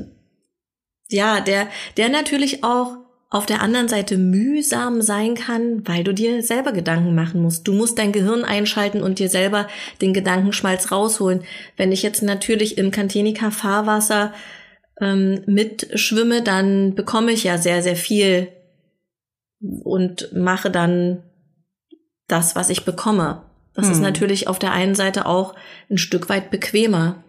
Ja, 1.09 1.41
der, 1.41 1.67
der 1.97 2.07
natürlich 2.07 2.63
auch 2.63 2.95
auf 3.29 3.45
der 3.45 3.61
anderen 3.61 3.89
Seite 3.89 4.17
mühsam 4.17 5.01
sein 5.01 5.35
kann, 5.35 5.85
weil 5.85 6.05
du 6.05 6.13
dir 6.13 6.41
selber 6.41 6.71
Gedanken 6.71 7.13
machen 7.13 7.41
musst. 7.41 7.67
Du 7.67 7.73
musst 7.73 7.99
dein 7.99 8.13
Gehirn 8.13 8.45
einschalten 8.45 9.03
und 9.03 9.19
dir 9.19 9.29
selber 9.29 9.67
den 10.01 10.13
Gedankenschmalz 10.13 10.91
rausholen. 10.91 11.43
Wenn 11.75 11.91
ich 11.91 12.03
jetzt 12.03 12.23
natürlich 12.23 12.77
im 12.77 12.89
Cantenica 12.89 13.51
Fahrwasser 13.51 14.33
ähm, 14.99 15.41
mitschwimme, 15.45 16.41
dann 16.41 16.95
bekomme 16.95 17.31
ich 17.31 17.43
ja 17.43 17.57
sehr, 17.57 17.81
sehr 17.81 17.95
viel 17.95 18.49
und 19.59 20.33
mache 20.33 20.71
dann 20.71 21.23
das, 22.27 22.55
was 22.55 22.69
ich 22.69 22.85
bekomme. 22.85 23.43
Das 23.73 23.85
hm. 23.85 23.93
ist 23.93 24.01
natürlich 24.01 24.47
auf 24.47 24.59
der 24.59 24.71
einen 24.71 24.95
Seite 24.95 25.25
auch 25.25 25.55
ein 25.89 25.97
Stück 25.97 26.29
weit 26.29 26.51
bequemer. 26.51 27.23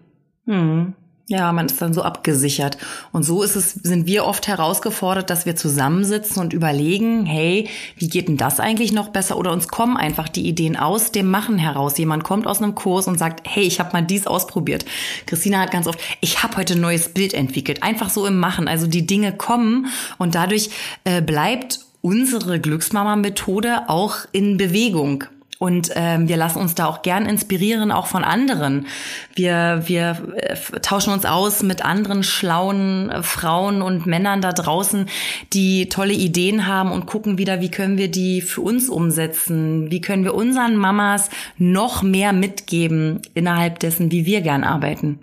Hm. 0.47 0.95
Ja, 1.31 1.53
man 1.53 1.67
ist 1.67 1.81
dann 1.81 1.95
so 1.95 2.03
abgesichert. 2.03 2.77
Und 3.13 3.23
so 3.23 3.45
ist 3.45 3.55
es, 3.55 3.71
sind 3.71 4.07
wir 4.07 4.25
oft 4.25 4.49
herausgefordert, 4.49 5.31
dass 5.31 5.47
wir 5.47 5.55
zusammensitzen 5.55 6.43
und 6.43 6.53
überlegen, 6.53 7.25
hey, 7.25 7.69
wie 7.97 8.09
geht 8.09 8.27
denn 8.27 8.37
das 8.37 8.59
eigentlich 8.59 8.91
noch 8.91 9.11
besser? 9.11 9.39
Oder 9.39 9.53
uns 9.53 9.69
kommen 9.69 9.97
einfach 9.97 10.29
die 10.29 10.49
Ideen 10.49 10.77
aus 10.77 11.13
dem 11.13 11.31
Machen 11.31 11.57
heraus. 11.57 11.97
Jemand 11.99 12.25
kommt 12.25 12.49
aus 12.49 12.61
einem 12.61 12.75
Kurs 12.75 13.07
und 13.07 13.17
sagt, 13.17 13.47
hey, 13.49 13.63
ich 13.63 13.79
habe 13.79 13.93
mal 13.93 14.03
dies 14.03 14.27
ausprobiert. 14.27 14.85
Christina 15.27 15.61
hat 15.61 15.71
ganz 15.71 15.87
oft, 15.87 16.01
ich 16.21 16.43
habe 16.43 16.57
heute 16.57 16.75
ein 16.75 16.81
neues 16.81 17.11
Bild 17.11 17.33
entwickelt. 17.33 17.85
Einfach 17.85 18.11
so 18.11 18.27
im 18.27 18.41
Machen. 18.41 18.67
Also 18.67 18.89
die 18.89 19.07
Dinge 19.07 19.31
kommen 19.33 19.87
und 20.19 20.35
dadurch 20.35 20.71
äh, 21.05 21.23
bleibt 21.23 21.79
unsere 22.01 22.59
Glücksmama-Methode 22.59 23.89
auch 23.89 24.17
in 24.33 24.57
Bewegung. 24.57 25.27
Und 25.61 25.91
ähm, 25.95 26.27
wir 26.27 26.39
lassen 26.39 26.59
uns 26.59 26.75
da 26.75 26.87
auch 26.87 27.03
gern 27.03 27.27
inspirieren, 27.27 27.93
auch 27.93 28.07
von 28.07 28.25
anderen. 28.25 28.87
Wir, 29.35 29.83
wir 29.85 30.35
äh, 30.37 30.57
tauschen 30.81 31.13
uns 31.13 31.27
aus 31.27 31.63
mit 31.63 31.85
anderen 31.85 32.23
schlauen 32.23 33.11
äh, 33.11 33.23
Frauen 33.23 33.83
und 33.83 34.07
Männern 34.07 34.41
da 34.41 34.55
draußen, 34.55 35.07
die 35.53 35.91
tolle 35.91 36.15
Ideen 36.15 36.67
haben 36.67 36.91
und 36.91 37.05
gucken 37.05 37.37
wieder, 37.37 37.61
wie 37.61 37.71
können 37.71 37.99
wir 37.99 38.11
die 38.11 38.41
für 38.41 38.63
uns 38.63 38.89
umsetzen? 38.89 39.91
Wie 39.91 40.01
können 40.01 40.25
wir 40.25 40.33
unseren 40.33 40.77
Mamas 40.77 41.29
noch 41.59 42.01
mehr 42.01 42.33
mitgeben 42.33 43.21
innerhalb 43.35 43.81
dessen, 43.81 44.11
wie 44.11 44.25
wir 44.25 44.41
gern 44.41 44.65
arbeiten? 44.65 45.19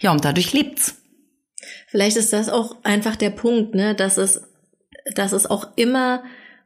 Ja, 0.00 0.10
und 0.10 0.24
dadurch 0.24 0.52
lebt's. 0.52 1.00
Vielleicht 1.86 2.16
ist 2.16 2.32
das 2.32 2.48
auch 2.48 2.78
einfach 2.82 3.14
der 3.14 3.30
Punkt, 3.30 3.76
ne, 3.76 3.94
dass 3.94 4.16
es, 4.16 4.42
dass 5.14 5.30
es 5.30 5.46
auch 5.46 5.68
immer 5.76 6.24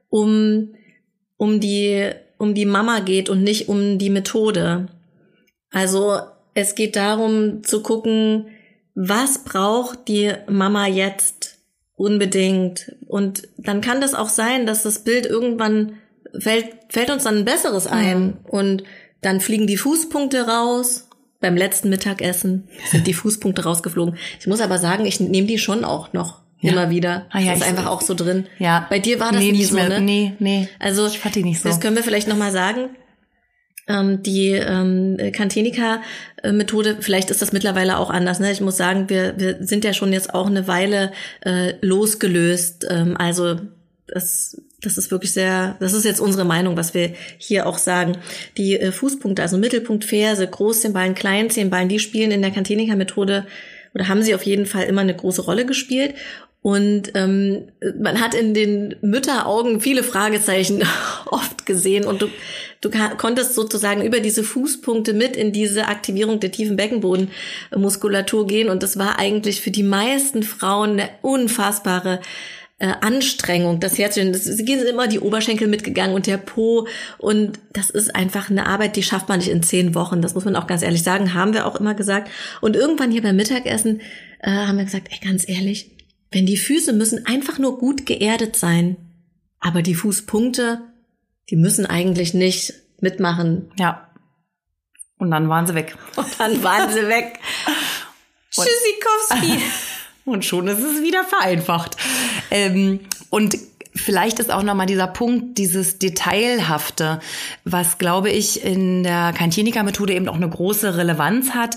um, 0.08 0.74
um 1.36 1.60
die 1.60 2.14
um 2.38 2.54
die 2.54 2.66
Mama 2.66 3.00
geht 3.00 3.28
und 3.28 3.42
nicht 3.42 3.68
um 3.68 3.98
die 3.98 4.10
Methode. 4.10 4.88
Also 5.70 6.20
es 6.54 6.74
geht 6.74 6.96
darum 6.96 7.62
zu 7.64 7.82
gucken, 7.82 8.46
was 8.94 9.44
braucht 9.44 10.08
die 10.08 10.32
Mama 10.48 10.86
jetzt 10.86 11.58
unbedingt. 11.96 12.96
Und 13.06 13.48
dann 13.58 13.80
kann 13.80 14.00
das 14.00 14.14
auch 14.14 14.28
sein, 14.28 14.66
dass 14.66 14.82
das 14.82 15.00
Bild 15.04 15.26
irgendwann 15.26 15.94
fällt, 16.38 16.68
fällt 16.88 17.10
uns 17.10 17.24
dann 17.24 17.38
ein 17.38 17.44
besseres 17.44 17.86
ein. 17.86 18.24
Mhm. 18.24 18.36
Und 18.44 18.84
dann 19.20 19.40
fliegen 19.40 19.66
die 19.66 19.76
Fußpunkte 19.76 20.46
raus. 20.46 21.08
Beim 21.40 21.56
letzten 21.56 21.90
Mittagessen 21.90 22.68
sind 22.90 23.06
die 23.06 23.14
Fußpunkte 23.14 23.64
rausgeflogen. 23.64 24.16
Ich 24.40 24.46
muss 24.46 24.60
aber 24.60 24.78
sagen, 24.78 25.04
ich 25.04 25.20
nehme 25.20 25.46
die 25.46 25.58
schon 25.58 25.84
auch 25.84 26.12
noch 26.12 26.40
ja. 26.60 26.72
immer 26.72 26.90
wieder. 26.90 27.26
Ah, 27.30 27.40
ja, 27.40 27.52
das 27.52 27.60
ist 27.60 27.68
einfach 27.68 27.86
auch 27.86 28.00
so 28.00 28.14
drin. 28.14 28.46
Ja. 28.58 28.86
Bei 28.90 28.98
dir 28.98 29.20
war 29.20 29.32
das 29.32 29.40
nee, 29.40 29.52
nie 29.52 29.64
so, 29.64 29.74
mehr, 29.74 29.88
ne? 29.88 30.00
Nee, 30.00 30.34
nee. 30.38 30.68
Also, 30.78 31.06
ich 31.06 31.18
fand 31.18 31.34
die 31.34 31.44
nicht 31.44 31.60
so. 31.60 31.68
Das 31.68 31.80
können 31.80 31.96
wir 31.96 32.02
vielleicht 32.02 32.28
nochmal 32.28 32.52
sagen. 32.52 32.90
Ähm, 33.88 34.22
die 34.22 34.50
ähm, 34.50 35.16
Cantenica-Methode, 35.32 36.96
vielleicht 37.00 37.30
ist 37.30 37.40
das 37.40 37.52
mittlerweile 37.52 37.98
auch 37.98 38.10
anders. 38.10 38.40
Ne? 38.40 38.50
Ich 38.50 38.60
muss 38.60 38.76
sagen, 38.76 39.08
wir, 39.08 39.34
wir 39.38 39.58
sind 39.60 39.84
ja 39.84 39.92
schon 39.92 40.12
jetzt 40.12 40.34
auch 40.34 40.48
eine 40.48 40.66
Weile 40.66 41.12
äh, 41.44 41.74
losgelöst. 41.82 42.84
Ähm, 42.90 43.16
also 43.16 43.60
das, 44.08 44.60
das 44.82 44.98
ist 44.98 45.12
wirklich 45.12 45.32
sehr, 45.32 45.76
das 45.78 45.92
ist 45.92 46.04
jetzt 46.04 46.20
unsere 46.20 46.44
Meinung, 46.44 46.76
was 46.76 46.94
wir 46.94 47.12
hier 47.38 47.66
auch 47.66 47.78
sagen. 47.78 48.18
Die 48.56 48.76
äh, 48.76 48.90
Fußpunkte, 48.90 49.42
also 49.42 49.56
Mittelpunkt, 49.56 50.04
Ferse, 50.04 50.48
Großzehenballen, 50.48 51.14
Kleinzehenballen, 51.14 51.88
die 51.88 52.00
spielen 52.00 52.32
in 52.32 52.42
der 52.42 52.50
Cantenica-Methode 52.50 53.46
oder 53.94 54.08
haben 54.08 54.22
sie 54.22 54.34
auf 54.34 54.42
jeden 54.42 54.66
Fall 54.66 54.84
immer 54.84 55.00
eine 55.00 55.16
große 55.16 55.42
Rolle 55.42 55.64
gespielt. 55.64 56.14
Und 56.66 57.12
ähm, 57.14 57.68
man 57.96 58.20
hat 58.20 58.34
in 58.34 58.52
den 58.52 58.96
Mütteraugen 59.00 59.80
viele 59.80 60.02
Fragezeichen 60.02 60.82
oft 61.26 61.64
gesehen 61.64 62.04
und 62.04 62.22
du, 62.22 62.26
du 62.80 62.90
konntest 63.16 63.54
sozusagen 63.54 64.02
über 64.02 64.18
diese 64.18 64.42
Fußpunkte 64.42 65.12
mit 65.12 65.36
in 65.36 65.52
diese 65.52 65.86
Aktivierung 65.86 66.40
der 66.40 66.50
tiefen 66.50 66.74
Beckenbodenmuskulatur 66.74 68.48
gehen. 68.48 68.68
Und 68.68 68.82
das 68.82 68.98
war 68.98 69.16
eigentlich 69.16 69.60
für 69.60 69.70
die 69.70 69.84
meisten 69.84 70.42
Frauen 70.42 70.98
eine 70.98 71.10
unfassbare 71.22 72.18
äh, 72.80 72.94
Anstrengung, 73.00 73.78
das 73.78 73.96
Herzchen, 73.96 74.32
das 74.32 74.42
sind 74.42 74.68
immer 74.68 75.06
die 75.06 75.20
Oberschenkel 75.20 75.68
mitgegangen 75.68 76.16
und 76.16 76.26
der 76.26 76.38
Po. 76.38 76.88
Und 77.18 77.60
das 77.74 77.90
ist 77.90 78.12
einfach 78.16 78.50
eine 78.50 78.66
Arbeit, 78.66 78.96
die 78.96 79.04
schafft 79.04 79.28
man 79.28 79.38
nicht 79.38 79.50
in 79.50 79.62
zehn 79.62 79.94
Wochen, 79.94 80.20
das 80.20 80.34
muss 80.34 80.44
man 80.44 80.56
auch 80.56 80.66
ganz 80.66 80.82
ehrlich 80.82 81.04
sagen, 81.04 81.32
haben 81.32 81.54
wir 81.54 81.64
auch 81.64 81.78
immer 81.78 81.94
gesagt. 81.94 82.28
Und 82.60 82.74
irgendwann 82.74 83.12
hier 83.12 83.22
beim 83.22 83.36
Mittagessen 83.36 84.00
äh, 84.40 84.50
haben 84.50 84.78
wir 84.78 84.84
gesagt, 84.84 85.10
ey, 85.12 85.20
ganz 85.24 85.48
ehrlich, 85.48 85.92
wenn 86.30 86.46
die 86.46 86.56
Füße 86.56 86.92
müssen 86.92 87.26
einfach 87.26 87.58
nur 87.58 87.78
gut 87.78 88.06
geerdet 88.06 88.56
sein, 88.56 88.96
aber 89.60 89.82
die 89.82 89.94
Fußpunkte, 89.94 90.82
die 91.50 91.56
müssen 91.56 91.86
eigentlich 91.86 92.34
nicht 92.34 92.74
mitmachen. 93.00 93.70
Ja. 93.78 94.10
Und 95.18 95.30
dann 95.30 95.48
waren 95.48 95.66
sie 95.66 95.74
weg. 95.74 95.96
Und 96.16 96.38
dann 96.38 96.62
waren 96.62 96.92
sie 96.92 97.06
weg. 97.08 97.38
Tschüssikowski. 98.50 99.62
Und 100.24 100.44
schon 100.44 100.66
ist 100.66 100.80
es 100.82 101.02
wieder 101.02 101.24
vereinfacht. 101.24 101.96
Ähm, 102.50 103.00
und 103.30 103.56
Vielleicht 103.96 104.38
ist 104.40 104.52
auch 104.52 104.62
nochmal 104.62 104.86
dieser 104.86 105.06
Punkt, 105.06 105.56
dieses 105.58 105.98
Detailhafte, 105.98 107.20
was, 107.64 107.96
glaube 107.98 108.30
ich, 108.30 108.62
in 108.62 109.02
der 109.02 109.32
Kantienika-Methode 109.32 110.12
eben 110.12 110.28
auch 110.28 110.36
eine 110.36 110.50
große 110.50 110.96
Relevanz 110.96 111.50
hat. 111.50 111.76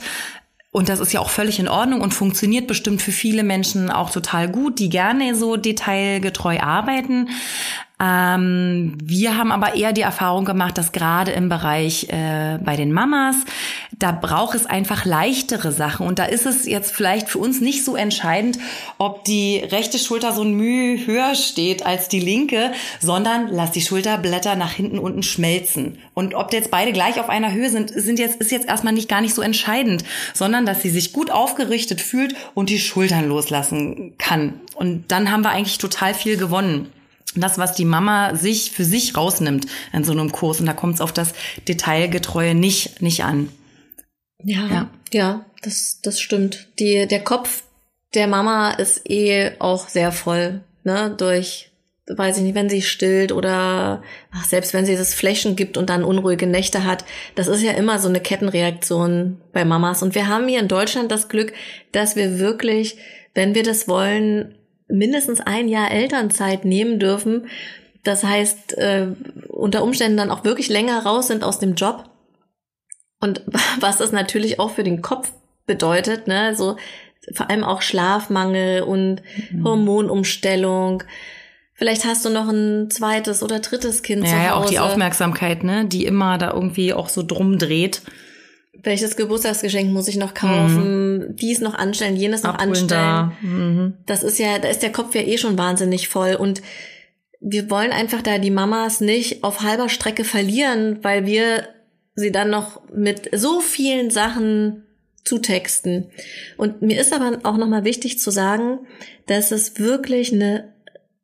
Und 0.72 0.88
das 0.88 1.00
ist 1.00 1.14
ja 1.14 1.20
auch 1.20 1.32
völlig 1.32 1.60
in 1.60 1.68
Ordnung 1.68 2.02
und 2.02 2.14
funktioniert 2.14 2.68
bestimmt 2.68 3.02
für 3.02 3.12
viele 3.12 3.44
Menschen 3.44 3.90
auch 3.90 4.12
total 4.12 4.48
gut, 4.50 4.78
die 4.78 4.90
gerne 4.90 5.34
so 5.36 5.58
detailgetreu 5.58 6.60
arbeiten. 6.60 7.30
Ähm, 8.02 8.98
wir 9.04 9.36
haben 9.36 9.52
aber 9.52 9.76
eher 9.76 9.92
die 9.92 10.02
Erfahrung 10.02 10.46
gemacht, 10.46 10.78
dass 10.78 10.94
gerade 10.94 11.32
im 11.32 11.50
Bereich 11.50 12.08
äh, 12.10 12.58
bei 12.64 12.78
den 12.78 12.94
Mamas, 12.94 13.36
da 13.92 14.14
braucht 14.14 14.56
es 14.56 14.66
einfach 14.66 15.04
leichtere 15.04 15.74
Sachen. 15.74 16.08
Und 16.08 16.18
da 16.18 16.24
ist 16.24 16.46
es 16.46 16.66
jetzt 16.66 16.94
vielleicht 16.94 17.28
für 17.28 17.40
uns 17.40 17.60
nicht 17.60 17.84
so 17.84 17.98
entscheidend, 17.98 18.58
ob 19.00 19.26
die 19.26 19.58
rechte 19.58 20.00
Schulter 20.00 20.32
so 20.32 20.44
ein 20.44 20.54
Mühe 20.54 21.06
höher 21.06 21.36
steht 21.36 21.86
als 21.86 22.08
die 22.08 22.22
linke, 22.22 22.72
sondern 23.02 23.50
lass 23.52 23.72
die 23.72 23.82
Schulterblätter 23.82 24.56
nach 24.56 24.72
hinten 24.72 24.98
unten 24.98 25.24
schmelzen. 25.24 25.98
Und 26.14 26.36
ob 26.36 26.54
jetzt 26.54 26.72
beide 26.72 26.94
gleich 26.94 27.20
auf 27.20 27.28
einer 27.28 27.52
Höhe 27.52 27.70
sind, 27.70 27.90
sind 27.90 28.18
jetzt, 28.18 28.38
ist 28.38 28.52
jetzt 28.52 28.70
erstmal 28.70 28.94
nicht 28.94 29.10
gar 29.10 29.20
nicht 29.20 29.36
so 29.36 29.42
entscheidend, 29.42 30.06
sondern 30.34 30.66
dass 30.66 30.82
sie 30.82 30.90
sich 30.90 31.12
gut 31.12 31.32
aufgerichtet 31.32 32.00
fühlt 32.00 32.34
und 32.54 32.70
die 32.70 32.80
Schultern 32.80 33.28
loslassen 33.28 34.14
kann. 34.18 34.54
Und 34.76 35.12
dann 35.12 35.32
haben 35.32 35.44
wir 35.44 35.50
eigentlich 35.50 35.80
total 35.80 36.14
viel 36.14 36.38
gewonnen 36.38 36.88
das, 37.36 37.58
was 37.58 37.74
die 37.74 37.86
Mama 37.86 38.36
sich 38.36 38.72
für 38.72 38.86
sich 38.86 39.16
rausnimmt 39.16 39.68
in 39.94 40.04
so 40.04 40.12
einem 40.12 40.32
Kurs. 40.32 40.60
Und 40.60 40.66
da 40.66 40.74
kommt 40.74 40.96
es 40.96 41.02
auf 41.02 41.12
das 41.12 41.34
Detailgetreue 41.68 42.56
nicht, 42.56 43.02
nicht 43.02 43.24
an. 43.24 43.50
Ja, 44.44 44.68
ja, 44.68 44.90
ja, 45.12 45.46
das, 45.62 46.00
das 46.02 46.20
stimmt. 46.20 46.68
Die, 46.80 47.08
der 47.08 47.24
Kopf 47.24 47.64
der 48.14 48.28
Mama 48.28 48.72
ist 48.72 49.10
eh 49.10 49.52
auch 49.60 49.88
sehr 49.88 50.12
voll, 50.12 50.62
ne, 50.84 51.14
durch, 51.16 51.72
weiß 52.08 52.38
ich 52.38 52.44
nicht, 52.44 52.56
wenn 52.56 52.70
sie 52.70 52.82
stillt 52.82 53.32
oder 53.32 54.02
ach, 54.32 54.46
selbst 54.46 54.74
wenn 54.74 54.86
sie 54.86 54.96
das 54.96 55.14
Flächen 55.14 55.56
gibt 55.56 55.78
und 55.78 55.90
dann 55.90 56.04
unruhige 56.04 56.48
Nächte 56.48 56.86
hat. 56.86 57.06
Das 57.36 57.48
ist 57.48 57.62
ja 57.62 57.74
immer 57.74 58.00
so 58.00 58.08
eine 58.08 58.20
Kettenreaktion 58.20 59.40
bei 59.54 59.66
Mamas. 59.66 60.02
Und 60.02 60.16
wir 60.16 60.28
haben 60.28 60.48
hier 60.48 60.60
in 60.60 60.68
Deutschland 60.68 61.12
das 61.12 61.30
Glück, 61.30 61.54
dass 61.92 62.16
wir 62.16 62.40
wirklich, 62.40 62.98
wenn 63.36 63.54
wir 63.54 63.64
das 63.64 63.88
wollen, 63.88 64.56
mindestens 64.90 65.40
ein 65.40 65.68
Jahr 65.68 65.92
Elternzeit 65.92 66.66
nehmen 66.66 67.00
dürfen. 67.00 67.48
Das 68.04 68.24
heißt, 68.24 68.78
äh, 68.78 69.08
unter 69.50 69.84
Umständen 69.84 70.18
dann 70.18 70.32
auch 70.32 70.44
wirklich 70.44 70.70
länger 70.70 71.04
raus 71.04 71.28
sind 71.28 71.44
aus 71.44 71.60
dem 71.60 71.76
Job. 71.76 72.10
Und 73.20 73.42
was 73.80 73.98
das 73.98 74.12
natürlich 74.12 74.60
auch 74.60 74.72
für 74.72 74.84
den 74.84 75.02
Kopf 75.02 75.32
bedeutet, 75.66 76.28
ne, 76.28 76.56
so 76.56 76.78
vor 77.34 77.50
allem 77.50 77.64
auch 77.64 77.82
Schlafmangel 77.82 78.82
und 78.82 79.22
mhm. 79.52 79.64
Hormonumstellung. 79.64 81.04
Vielleicht 81.76 82.06
hast 82.06 82.26
du 82.26 82.30
noch 82.30 82.50
ein 82.50 82.90
zweites 82.90 83.44
oder 83.44 83.60
drittes 83.60 84.02
Kind 84.02 84.24
ja, 84.24 84.30
zu 84.30 84.36
Hause. 84.36 84.46
Ja, 84.46 84.56
auch 84.56 84.66
die 84.66 84.80
Aufmerksamkeit, 84.80 85.64
ne, 85.64 85.86
die 85.86 86.06
immer 86.06 86.38
da 86.38 86.52
irgendwie 86.54 86.94
auch 86.94 87.10
so 87.10 87.24
drum 87.24 87.58
dreht 87.58 88.02
welches 88.84 89.16
Geburtstagsgeschenk 89.16 89.92
muss 89.92 90.08
ich 90.08 90.18
noch 90.18 90.34
kaufen, 90.34 91.18
mhm. 91.18 91.36
dies 91.36 91.60
noch 91.60 91.74
anstellen, 91.74 92.16
jenes 92.16 92.44
noch 92.44 92.56
Abholen 92.56 92.70
anstellen. 92.70 92.90
Da. 92.90 93.34
Mhm. 93.42 93.94
Das 94.06 94.24
ist 94.24 94.40
ja, 94.40 94.60
da 94.60 94.68
ist 94.70 94.82
der 94.84 94.92
Kopf 94.92 95.16
ja 95.16 95.22
eh 95.22 95.38
schon 95.38 95.58
wahnsinnig 95.58 96.08
voll 96.08 96.36
und 96.36 96.62
wir 97.42 97.70
wollen 97.70 97.92
einfach 97.92 98.22
da 98.22 98.38
die 98.38 98.52
Mamas 98.52 99.00
nicht 99.00 99.44
auf 99.44 99.62
halber 99.62 99.90
Strecke 99.90 100.24
verlieren, 100.24 101.00
weil 101.04 101.26
wir 101.26 101.68
sie 102.16 102.32
dann 102.32 102.50
noch 102.50 102.82
mit 102.94 103.30
so 103.34 103.62
vielen 103.62 104.10
Sachen 104.10 104.84
zutexten. 105.24 106.12
Und 106.58 106.82
mir 106.82 107.00
ist 107.00 107.14
aber 107.14 107.40
auch 107.44 107.58
nochmal 107.58 107.86
wichtig 107.86 108.20
zu 108.20 108.32
sagen, 108.32 108.80
dass 109.28 109.52
es 109.52 109.80
wirklich 109.80 110.34
eine 110.34 110.74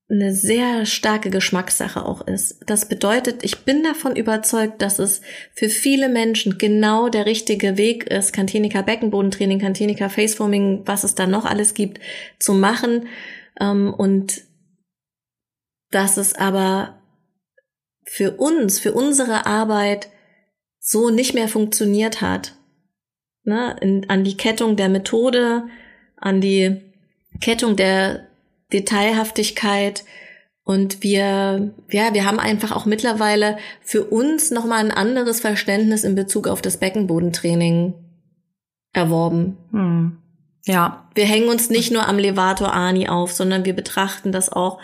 eine 0.08 0.34
sehr 0.34 0.86
starke 0.86 1.32
Geschmackssache 1.32 2.06
auch 2.06 2.26
ist. 2.28 2.60
Das 2.68 2.88
bedeutet, 2.88 3.44
ich 3.44 3.60
bin 3.60 3.84
davon 3.84 4.16
überzeugt, 4.16 4.82
dass 4.82 5.00
es 5.00 5.22
für 5.54 5.68
viele 5.68 6.10
Menschen 6.10 6.60
genau 6.60 7.10
der 7.10 7.26
richtige 7.26 7.78
Weg 7.78 8.06
ist, 8.06 8.32
Cantinica 8.32 8.84
Beckenbodentraining, 8.84 9.60
Cantinica 9.60 10.10
Faceforming, 10.10 10.84
was 10.86 11.04
es 11.04 11.16
da 11.16 11.26
noch 11.26 11.46
alles 11.46 11.74
gibt, 11.74 12.00
zu 12.38 12.54
machen. 12.54 13.08
Ähm, 13.60 13.94
und 13.94 14.44
dass 15.90 16.18
es 16.18 16.36
aber 16.36 17.02
für 18.04 18.32
uns, 18.38 18.80
für 18.80 18.94
unsere 18.94 19.48
Arbeit 19.48 20.10
so 20.80 21.10
nicht 21.10 21.34
mehr 21.34 21.48
funktioniert 21.48 22.22
hat. 22.22 22.56
Ne? 23.48 24.04
an 24.08 24.24
die 24.24 24.38
Kettung 24.38 24.76
der 24.76 24.90
Methode, 24.90 25.68
an 26.18 26.42
die 26.42 26.82
Kettung 27.42 27.76
der 27.76 28.25
Detailhaftigkeit 28.74 30.04
und 30.64 31.04
wir, 31.04 31.74
ja, 31.92 32.14
wir 32.14 32.26
haben 32.26 32.40
einfach 32.40 32.72
auch 32.72 32.88
mittlerweile 32.88 33.58
für 33.82 34.04
uns 34.04 34.50
nochmal 34.50 34.80
ein 34.80 34.92
anderes 34.92 35.40
Verständnis 35.40 36.04
in 36.04 36.16
Bezug 36.16 36.48
auf 36.48 36.62
das 36.62 36.78
Beckenbodentraining 36.78 37.94
erworben. 38.92 39.58
Hm. 39.72 40.18
Ja. 40.66 41.08
Wir 41.14 41.26
hängen 41.26 41.50
uns 41.50 41.70
nicht 41.70 41.92
nur 41.92 42.08
am 42.08 42.18
Levator 42.18 42.74
Ani 42.74 43.08
auf, 43.08 43.32
sondern 43.32 43.64
wir 43.66 43.74
betrachten 43.74 44.32
das 44.32 44.52
auch 44.52 44.80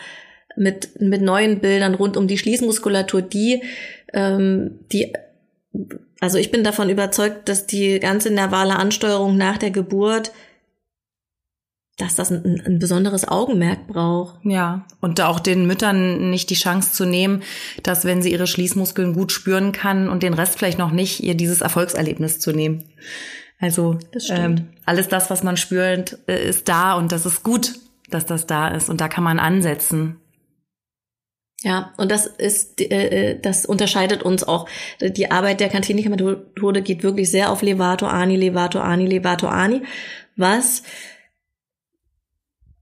mit, 0.56 1.02
mit 1.02 1.24
neuen 1.24 1.60
Bildern 1.60 1.96
rund 1.96 2.16
um 2.16 2.28
die 2.28 2.38
Schließmuskulatur, 2.38 3.24
die, 3.24 3.64
ähm, 4.14 4.82
die, 4.92 5.14
also 6.20 6.38
ich 6.38 6.52
bin 6.52 6.64
davon 6.64 6.90
überzeugt, 6.90 7.50
dass 7.50 7.66
die 7.66 8.00
ganze 8.00 8.32
nervale 8.32 8.76
Ansteuerung 8.76 9.36
nach 9.36 9.58
der 9.58 9.72
Geburt 9.72 10.32
dass 12.02 12.16
das 12.16 12.32
ein, 12.32 12.62
ein, 12.66 12.80
besonderes 12.80 13.28
Augenmerk 13.28 13.88
braucht. 13.88 14.40
Ja, 14.44 14.86
und 15.00 15.22
auch 15.22 15.40
den 15.40 15.68
Müttern 15.68 16.32
nicht 16.32 16.50
die 16.50 16.56
Chance 16.56 16.94
zu 16.94 17.06
nehmen, 17.06 17.44
dass 17.84 18.06
wenn 18.06 18.22
sie 18.22 18.32
ihre 18.32 18.48
Schließmuskeln 18.48 19.14
gut 19.14 19.32
spüren 19.32 19.72
kann 19.72 20.10
und 20.10 20.24
den 20.24 20.34
Rest 20.34 20.58
vielleicht 20.58 20.80
noch 20.80 20.92
nicht, 20.92 21.24
ihr 21.24 21.36
dieses 21.36 21.62
Erfolgserlebnis 21.62 22.40
zu 22.40 22.52
nehmen. 22.52 22.84
Also 23.60 24.00
ähm, 24.30 24.70
alles 24.86 25.08
das, 25.08 25.30
was 25.30 25.44
man 25.44 25.56
spürt, 25.56 26.18
äh, 26.28 26.50
ist 26.50 26.68
da 26.68 26.96
und 26.96 27.12
das 27.12 27.28
ist 27.28 27.44
gut, 27.44 27.76
dass 28.10 28.26
das 28.26 28.48
da 28.48 28.70
ist 28.70 28.90
und 28.90 29.00
da 29.00 29.08
kann 29.08 29.24
man 29.24 29.38
ansetzen. 29.38 30.18
Ja, 31.64 31.94
und 31.98 32.10
das 32.12 32.26
ist, 32.26 32.82
äh, 32.82 33.38
das 33.40 33.68
unterscheidet 33.68 34.24
uns 34.24 34.44
auch. 34.44 34.68
Die 35.00 35.30
Arbeit 35.30 35.60
der 35.60 35.70
Cantinica-Methode 35.70 36.82
geht 36.82 37.04
wirklich 37.04 37.30
sehr 37.30 37.52
auf 37.52 37.62
Levato 37.62 38.08
Ani, 38.08 38.36
Levato 38.36 38.80
Ani, 38.80 39.06
Levato 39.06 39.48
Ani, 39.48 39.84
was 40.36 40.82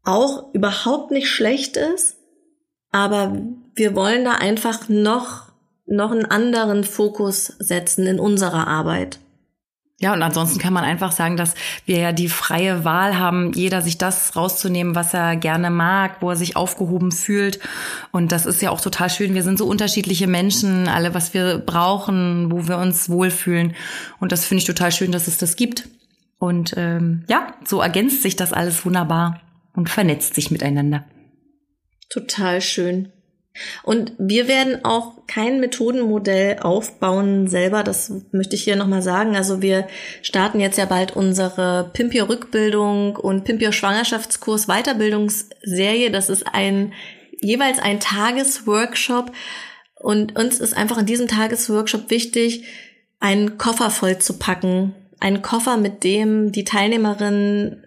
auch 0.03 0.53
überhaupt 0.53 1.11
nicht 1.11 1.29
schlecht 1.29 1.77
ist, 1.77 2.17
aber 2.91 3.37
wir 3.75 3.95
wollen 3.95 4.25
da 4.25 4.33
einfach 4.33 4.89
noch, 4.89 5.51
noch 5.85 6.11
einen 6.11 6.25
anderen 6.25 6.83
Fokus 6.83 7.45
setzen 7.59 8.07
in 8.07 8.19
unserer 8.19 8.67
Arbeit. 8.67 9.19
Ja, 10.01 10.13
und 10.13 10.23
ansonsten 10.23 10.59
kann 10.59 10.71
man 10.71 10.85
einfach 10.85 11.11
sagen, 11.11 11.35
dass 11.35 11.55
wir 11.85 11.97
ja 11.97 12.11
die 12.13 12.29
freie 12.29 12.85
Wahl 12.85 13.19
haben, 13.19 13.51
jeder 13.51 13.81
sich 13.81 13.97
das 13.97 14.33
rauszunehmen, 14.33 14.95
was 14.95 15.13
er 15.13 15.35
gerne 15.35 15.69
mag, 15.69 16.21
wo 16.21 16.29
er 16.29 16.37
sich 16.37 16.55
aufgehoben 16.55 17.11
fühlt. 17.11 17.59
Und 18.11 18.31
das 18.31 18.45
ist 18.45 18.61
ja 18.61 18.69
auch 18.69 18.79
total 18.79 19.09
schön. 19.09 19.33
Wir 19.33 19.43
sind 19.43 19.57
so 19.57 19.65
unterschiedliche 19.65 20.27
Menschen, 20.27 20.87
alle, 20.87 21.13
was 21.13 21.33
wir 21.33 21.57
brauchen, 21.57 22.49
wo 22.49 22.69
wir 22.69 22.77
uns 22.77 23.09
wohlfühlen. 23.09 23.75
Und 24.21 24.31
das 24.31 24.45
finde 24.45 24.59
ich 24.59 24.67
total 24.67 24.93
schön, 24.93 25.11
dass 25.11 25.27
es 25.27 25.37
das 25.37 25.57
gibt. 25.57 25.89
Und 26.37 26.75
ähm, 26.77 27.25
ja, 27.27 27.47
so 27.65 27.81
ergänzt 27.81 28.21
sich 28.21 28.37
das 28.37 28.53
alles 28.53 28.85
wunderbar 28.85 29.41
und 29.75 29.89
vernetzt 29.89 30.35
sich 30.35 30.51
miteinander. 30.51 31.05
Total 32.09 32.61
schön. 32.61 33.11
Und 33.83 34.13
wir 34.17 34.47
werden 34.47 34.85
auch 34.85 35.25
kein 35.27 35.59
Methodenmodell 35.59 36.59
aufbauen 36.59 37.47
selber, 37.47 37.83
das 37.83 38.11
möchte 38.31 38.55
ich 38.55 38.63
hier 38.63 38.75
nochmal 38.75 39.01
sagen. 39.01 39.35
Also 39.35 39.61
wir 39.61 39.87
starten 40.21 40.59
jetzt 40.59 40.77
ja 40.77 40.85
bald 40.85 41.15
unsere 41.15 41.89
Pimpier 41.93 42.29
Rückbildung 42.29 43.15
und 43.15 43.43
Pimpier 43.43 43.71
Schwangerschaftskurs 43.71 44.67
Weiterbildungsserie. 44.67 46.11
Das 46.11 46.29
ist 46.29 46.47
ein 46.47 46.93
jeweils 47.41 47.79
ein 47.79 47.99
Tagesworkshop 47.99 49.31
und 49.95 50.37
uns 50.37 50.59
ist 50.59 50.75
einfach 50.75 50.97
in 50.97 51.05
diesem 51.05 51.27
Tagesworkshop 51.27 52.09
wichtig, 52.09 52.63
einen 53.19 53.57
Koffer 53.57 53.89
voll 53.89 54.19
zu 54.19 54.39
packen. 54.39 54.95
Einen 55.19 55.41
Koffer, 55.41 55.75
mit 55.75 56.05
dem 56.05 56.53
die 56.53 56.63
Teilnehmerin 56.63 57.83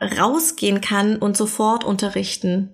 rausgehen 0.00 0.80
kann 0.80 1.16
und 1.16 1.36
sofort 1.36 1.84
unterrichten. 1.84 2.70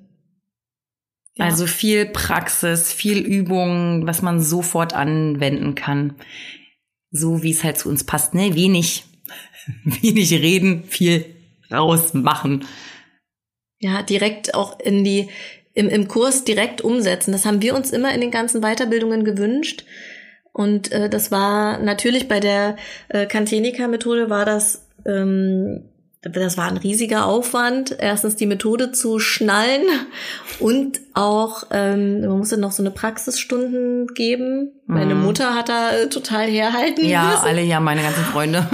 Ja. 1.34 1.46
Also 1.46 1.66
viel 1.66 2.06
Praxis, 2.06 2.92
viel 2.92 3.18
Übung, 3.18 4.06
was 4.06 4.22
man 4.22 4.40
sofort 4.40 4.94
anwenden 4.94 5.74
kann. 5.74 6.14
So 7.10 7.42
wie 7.42 7.50
es 7.50 7.62
halt 7.62 7.78
zu 7.78 7.88
uns 7.88 8.04
passt. 8.04 8.34
Ne? 8.34 8.54
Wenig, 8.54 9.04
wenig 9.84 10.32
reden, 10.32 10.84
viel 10.84 11.26
rausmachen. 11.70 12.64
Ja, 13.78 14.02
direkt 14.02 14.54
auch 14.54 14.80
in 14.80 15.04
die, 15.04 15.28
im, 15.74 15.88
im 15.88 16.08
Kurs 16.08 16.44
direkt 16.44 16.80
umsetzen. 16.80 17.32
Das 17.32 17.44
haben 17.44 17.60
wir 17.60 17.74
uns 17.74 17.90
immer 17.90 18.14
in 18.14 18.22
den 18.22 18.30
ganzen 18.30 18.62
Weiterbildungen 18.62 19.24
gewünscht. 19.24 19.84
Und 20.52 20.90
äh, 20.90 21.10
das 21.10 21.30
war 21.30 21.78
natürlich 21.78 22.28
bei 22.28 22.40
der 22.40 22.76
äh, 23.08 23.26
Cantenica-Methode 23.26 24.30
war 24.30 24.46
das 24.46 24.88
ähm, 25.04 25.90
das 26.32 26.56
war 26.56 26.66
ein 26.66 26.76
riesiger 26.76 27.26
Aufwand, 27.26 27.96
erstens 27.98 28.36
die 28.36 28.46
Methode 28.46 28.92
zu 28.92 29.18
schnallen 29.18 29.82
und 30.58 31.00
auch, 31.14 31.64
ähm, 31.70 32.20
man 32.20 32.38
musste 32.38 32.58
noch 32.58 32.72
so 32.72 32.82
eine 32.82 32.90
Praxisstunden 32.90 34.08
geben. 34.14 34.72
Meine 34.86 35.14
mhm. 35.14 35.22
Mutter 35.22 35.54
hat 35.54 35.68
da 35.68 35.92
äh, 35.92 36.08
total 36.08 36.46
herhalten 36.46 37.04
Ja, 37.04 37.30
müssen. 37.30 37.44
alle, 37.44 37.62
ja, 37.62 37.80
meine 37.80 38.02
ganzen 38.02 38.24
Freunde. 38.24 38.66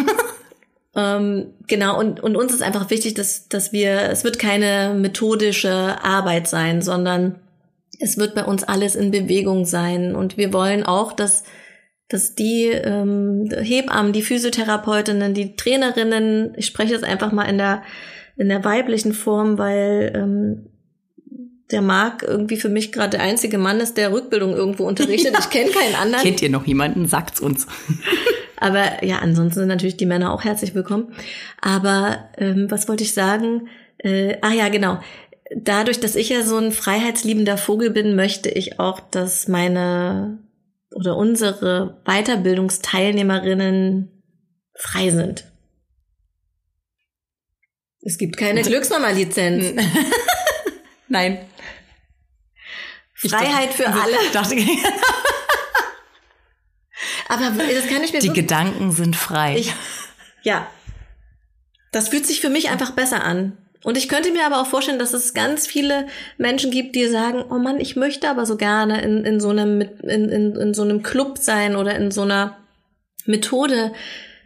ähm, 0.97 1.47
genau, 1.67 1.99
und, 1.99 2.21
und 2.21 2.37
uns 2.37 2.53
ist 2.53 2.63
einfach 2.63 2.91
wichtig, 2.91 3.15
dass, 3.15 3.49
dass 3.49 3.73
wir, 3.73 4.11
es 4.11 4.25
wird 4.25 4.39
keine 4.39 4.95
methodische 4.95 6.03
Arbeit 6.03 6.49
sein, 6.49 6.83
sondern 6.83 7.37
es 7.99 8.19
wird 8.19 8.35
bei 8.35 8.45
uns 8.45 8.65
alles 8.65 8.97
in 8.97 9.11
Bewegung 9.11 9.65
sein. 9.65 10.15
Und 10.15 10.37
wir 10.37 10.53
wollen 10.53 10.85
auch, 10.85 11.13
dass 11.13 11.45
dass 12.13 12.35
die 12.35 12.67
ähm, 12.67 13.49
Hebammen, 13.51 14.13
die 14.13 14.23
Physiotherapeutinnen, 14.23 15.35
die 15.35 15.57
Trainerinnen, 15.57 16.55
ich 16.57 16.67
spreche 16.67 16.93
jetzt 16.93 17.05
einfach 17.05 17.33
mal 17.33 17.45
in 17.45 17.59
der 17.59 17.83
in 18.37 18.49
der 18.49 18.65
weiblichen 18.65 19.13
Form, 19.13 19.59
weil 19.59 20.13
ähm, 20.15 20.67
der 21.71 21.83
Marc 21.83 22.23
irgendwie 22.23 22.57
für 22.57 22.69
mich 22.69 22.93
gerade 22.93 23.11
der 23.11 23.23
einzige 23.23 23.59
Mann 23.59 23.81
ist, 23.81 23.97
der 23.97 24.13
Rückbildung 24.13 24.55
irgendwo 24.55 24.87
unterrichtet. 24.87 25.33
Ja. 25.33 25.39
Ich 25.41 25.51
kenne 25.51 25.71
keinen 25.71 25.95
anderen. 25.95 26.23
Kennt 26.23 26.43
ihr 26.43 26.51
noch 26.51 26.67
jemanden? 26.67 27.07
Sagt's 27.07 27.41
uns. 27.41 27.67
Aber 28.57 29.05
ja, 29.05 29.19
ansonsten 29.19 29.61
sind 29.61 29.69
natürlich 29.69 29.97
die 29.97 30.07
Männer 30.07 30.33
auch 30.33 30.45
herzlich 30.45 30.75
willkommen. 30.75 31.15
Aber 31.61 32.29
ähm, 32.37 32.71
was 32.71 32.89
wollte 32.89 33.03
ich 33.03 33.15
sagen? 33.15 33.69
Äh, 33.99 34.37
ah 34.43 34.53
ja, 34.53 34.69
genau. 34.69 35.01
Dadurch, 35.55 36.01
dass 36.01 36.17
ich 36.17 36.29
ja 36.29 36.43
so 36.43 36.57
ein 36.57 36.73
freiheitsliebender 36.73 37.57
Vogel 37.57 37.91
bin, 37.91 38.15
möchte 38.15 38.49
ich 38.51 38.79
auch, 38.79 39.01
dass 39.01 39.49
meine 39.49 40.39
oder 40.95 41.17
unsere 41.17 42.01
Weiterbildungsteilnehmerinnen 42.05 44.23
frei 44.75 45.11
sind. 45.11 45.51
Es 48.01 48.19
gibt 48.19 48.37
keine 48.37 48.63
Glücksmama-Lizenz. 48.63 49.81
Nein. 51.09 51.39
Freiheit 53.15 53.71
dachte, 53.71 53.83
für 53.83 53.87
also 53.87 54.01
alle. 54.01 54.17
Dachte, 54.33 54.57
Aber 57.29 57.51
das 57.51 57.87
kann 57.87 58.03
ich 58.03 58.13
mir 58.13 58.19
Die 58.19 58.27
so 58.29 58.33
Gedanken 58.33 58.91
sind 58.93 59.17
frei. 59.17 59.59
Ich, 59.59 59.73
ja. 60.43 60.67
Das 61.93 62.09
fühlt 62.09 62.27
sich 62.27 62.41
für 62.41 62.51
mich 62.51 62.71
einfach 62.71 62.91
besser 62.93 63.25
an. 63.25 63.59
Und 63.85 63.97
ich 63.97 64.09
könnte 64.09 64.31
mir 64.33 64.47
aber 64.47 64.61
auch 64.61 64.67
vorstellen, 64.67 64.99
dass 64.99 65.13
es 65.13 65.35
ganz 65.35 65.67
viele 65.67 66.07
Menschen 66.39 66.71
gibt, 66.71 66.95
die 66.95 67.07
sagen, 67.07 67.45
oh 67.51 67.59
Mann, 67.59 67.81
ich 67.81 67.97
möchte 67.97 68.29
aber 68.29 68.47
so 68.47 68.57
gerne 68.57 69.03
in, 69.03 69.25
in 69.25 69.41
so 69.41 69.49
einem, 69.49 69.81
in, 69.81 70.29
in, 70.29 70.55
in 70.55 70.75
so 70.75 70.83
einem 70.83 71.03
Club 71.03 71.39
sein 71.39 71.75
oder 71.75 71.97
in 71.97 72.11
so 72.11 72.23
einer 72.23 72.59
Methode 73.27 73.93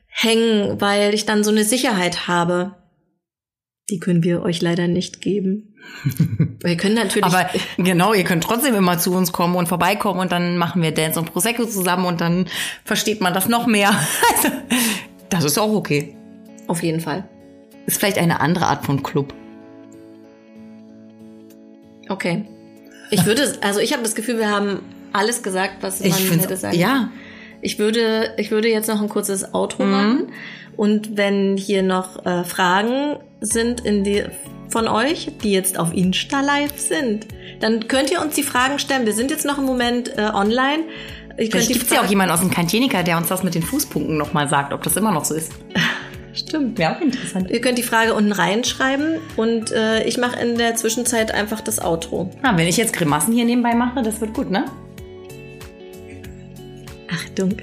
hängen, 0.09 0.81
weil 0.81 1.13
ich 1.13 1.27
dann 1.27 1.45
so 1.45 1.51
eine 1.51 1.65
Sicherheit 1.65 2.29
habe. 2.29 2.77
Die 3.91 4.01
können 4.01 4.25
wir 4.25 4.43
euch 4.43 4.63
leider 4.63 4.89
nicht 4.89 5.21
geben. 5.21 5.75
wir 6.63 6.77
können 6.77 6.95
natürlich. 6.95 7.25
Aber 7.25 7.49
genau, 7.77 8.15
ihr 8.15 8.25
könnt 8.25 8.43
trotzdem 8.43 8.75
immer 8.75 8.99
zu 8.99 9.13
uns 9.13 9.33
kommen 9.33 9.55
und 9.55 9.69
vorbeikommen 9.69 10.19
und 10.19 10.33
dann 10.33 10.57
machen 10.57 10.83
wir 10.83 10.93
Dance 10.93 11.21
und 11.21 11.33
Prosecco 11.33 11.67
zusammen 11.67 12.07
und 12.07 12.21
dann 12.21 12.49
versteht 12.85 13.21
man 13.21 13.35
das 13.35 13.49
noch 13.49 13.67
mehr. 13.67 13.91
Also, 14.37 14.49
das 15.29 15.45
ist 15.45 15.59
auch 15.59 15.73
okay. 15.73 16.17
Auf 16.69 16.83
jeden 16.83 17.01
Fall. 17.01 17.29
Ist 17.87 17.99
vielleicht 17.99 18.19
eine 18.19 18.41
andere 18.41 18.67
Art 18.67 18.85
von 18.85 19.03
Club. 19.03 19.33
Okay. 22.09 22.45
Ich 23.11 23.25
würde, 23.25 23.57
also 23.61 23.81
ich 23.81 23.93
habe 23.93 24.03
das 24.03 24.15
Gefühl, 24.15 24.39
wir 24.39 24.51
haben 24.51 24.81
alles 25.13 25.43
gesagt, 25.43 25.77
was 25.83 26.01
man 26.01 26.09
ich 26.09 26.31
hätte 26.31 26.57
sagen 26.57 26.77
Ja. 26.77 27.11
Ich 27.63 27.79
würde, 27.79 28.35
ich 28.37 28.51
würde 28.51 28.69
jetzt 28.69 28.89
noch 28.89 29.01
ein 29.01 29.09
kurzes 29.09 29.55
Outro 29.55 29.85
mhm. 29.85 29.91
machen. 29.91 30.33
Und 30.77 31.17
wenn 31.17 31.57
hier 31.57 31.83
noch 31.83 32.25
äh, 32.27 32.45
Fragen 32.45 33.17
sind 33.41 33.81
in 33.81 34.05
die, 34.05 34.25
von 34.69 34.89
euch, 34.89 35.33
die 35.43 35.53
jetzt 35.53 35.79
auf 35.79 35.95
Insta 35.95 36.43
live 36.43 36.79
sind, 36.79 37.27
dann 37.61 37.89
könnt 37.89 38.11
ihr 38.11 38.21
uns 38.21 38.35
die 38.35 38.43
Fragen 38.43 38.79
stellen. 38.79 39.07
Wir 39.07 39.15
sind 39.15 39.31
jetzt 39.31 39.47
noch 39.47 39.59
im 39.59 39.65
Moment 39.65 40.17
äh, 40.19 40.23
online. 40.35 40.85
Vielleicht 41.37 41.69
gibt 41.69 41.85
es 41.85 41.91
ja 41.91 42.03
auch 42.03 42.07
jemanden 42.07 42.33
aus 42.33 42.41
dem 42.41 42.51
Kantinika, 42.51 43.03
der 43.03 43.17
uns 43.17 43.29
das 43.29 43.43
mit 43.43 43.55
den 43.55 43.63
Fußpunkten 43.63 44.17
nochmal 44.17 44.49
sagt, 44.49 44.73
ob 44.73 44.83
das 44.83 44.97
immer 44.97 45.13
noch 45.13 45.25
so 45.25 45.35
ist. 45.35 45.53
Stimmt. 46.37 46.79
Wäre 46.79 46.97
auch 46.97 47.01
interessant. 47.01 47.51
Ihr 47.51 47.61
könnt 47.61 47.79
die 47.79 47.83
Frage 47.83 48.15
unten 48.15 48.33
reinschreiben 48.33 49.17
und 49.37 49.73
äh, 49.73 50.05
ich 50.05 50.19
mache 50.19 50.39
in 50.39 50.59
der 50.59 50.75
Zwischenzeit 50.77 51.33
einfach 51.33 51.61
das 51.63 51.83
Outro. 51.83 52.31
Ah, 52.43 52.57
wenn 52.57 52.69
ich 52.69 52.77
jetzt 52.77 52.93
Grimassen 52.93 53.33
hier 53.33 53.47
nebenbei 53.47 53.75
mache, 53.75 54.03
das 54.03 54.21
wird 54.21 54.35
gut, 54.35 54.51
ne? 54.51 54.67
Achtung. 57.11 57.57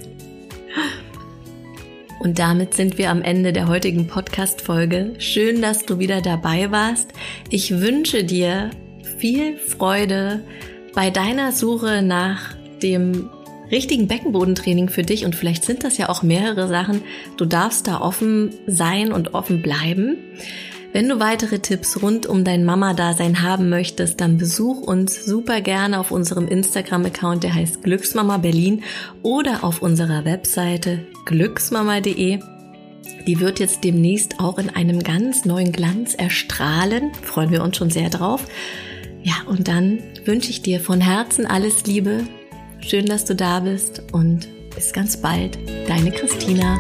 Und 2.19 2.39
damit 2.39 2.73
sind 2.73 2.97
wir 2.97 3.09
am 3.09 3.21
Ende 3.21 3.53
der 3.53 3.67
heutigen 3.67 4.07
Podcast-Folge. 4.07 5.13
Schön, 5.19 5.61
dass 5.61 5.85
du 5.85 5.99
wieder 5.99 6.21
dabei 6.21 6.71
warst. 6.71 7.11
Ich 7.49 7.79
wünsche 7.79 8.23
dir 8.23 8.71
viel 9.17 9.57
Freude 9.57 10.41
bei 10.95 11.09
deiner 11.09 11.51
Suche 11.51 12.01
nach 12.01 12.55
dem 12.81 13.29
richtigen 13.71 14.07
Beckenbodentraining 14.07 14.89
für 14.89 15.03
dich 15.03 15.25
und 15.25 15.35
vielleicht 15.35 15.65
sind 15.65 15.83
das 15.83 15.97
ja 15.97 16.09
auch 16.09 16.23
mehrere 16.23 16.67
Sachen. 16.67 17.01
Du 17.37 17.45
darfst 17.45 17.87
da 17.87 18.01
offen 18.01 18.53
sein 18.67 19.11
und 19.11 19.33
offen 19.33 19.61
bleiben. 19.61 20.17
Wenn 20.93 21.09
du 21.09 21.19
weitere 21.19 21.57
Tipps 21.57 22.03
rund 22.03 22.27
um 22.27 22.43
dein 22.43 22.63
Mama-Dasein 22.65 23.41
haben 23.41 23.69
möchtest, 23.69 24.21
dann 24.21 24.37
besuch 24.37 24.79
uns 24.81 25.25
super 25.25 25.59
gerne 25.59 25.99
auf 25.99 26.11
unserem 26.11 26.47
Instagram-Account, 26.47 27.43
der 27.43 27.55
heißt 27.55 27.81
Glücksmama 27.81 28.37
Berlin 28.37 28.83
oder 29.23 29.63
auf 29.63 29.81
unserer 29.81 30.23
Webseite 30.23 30.99
glücksmama.de. 31.25 32.39
Die 33.25 33.39
wird 33.39 33.59
jetzt 33.59 33.83
demnächst 33.83 34.39
auch 34.39 34.59
in 34.59 34.69
einem 34.69 34.99
ganz 34.99 35.45
neuen 35.45 35.71
Glanz 35.71 36.13
erstrahlen. 36.13 37.11
Freuen 37.23 37.49
wir 37.49 37.63
uns 37.63 37.77
schon 37.77 37.89
sehr 37.89 38.11
drauf. 38.11 38.45
Ja, 39.23 39.35
und 39.47 39.67
dann 39.69 39.97
wünsche 40.25 40.51
ich 40.51 40.61
dir 40.61 40.79
von 40.79 41.01
Herzen 41.01 41.47
alles 41.47 41.87
Liebe, 41.87 42.25
Schön, 42.85 43.05
dass 43.05 43.25
du 43.25 43.33
da 43.33 43.61
bist 43.61 44.03
und 44.11 44.47
bis 44.75 44.91
ganz 44.91 45.17
bald. 45.17 45.57
Deine 45.87 46.11
Christina. 46.11 46.77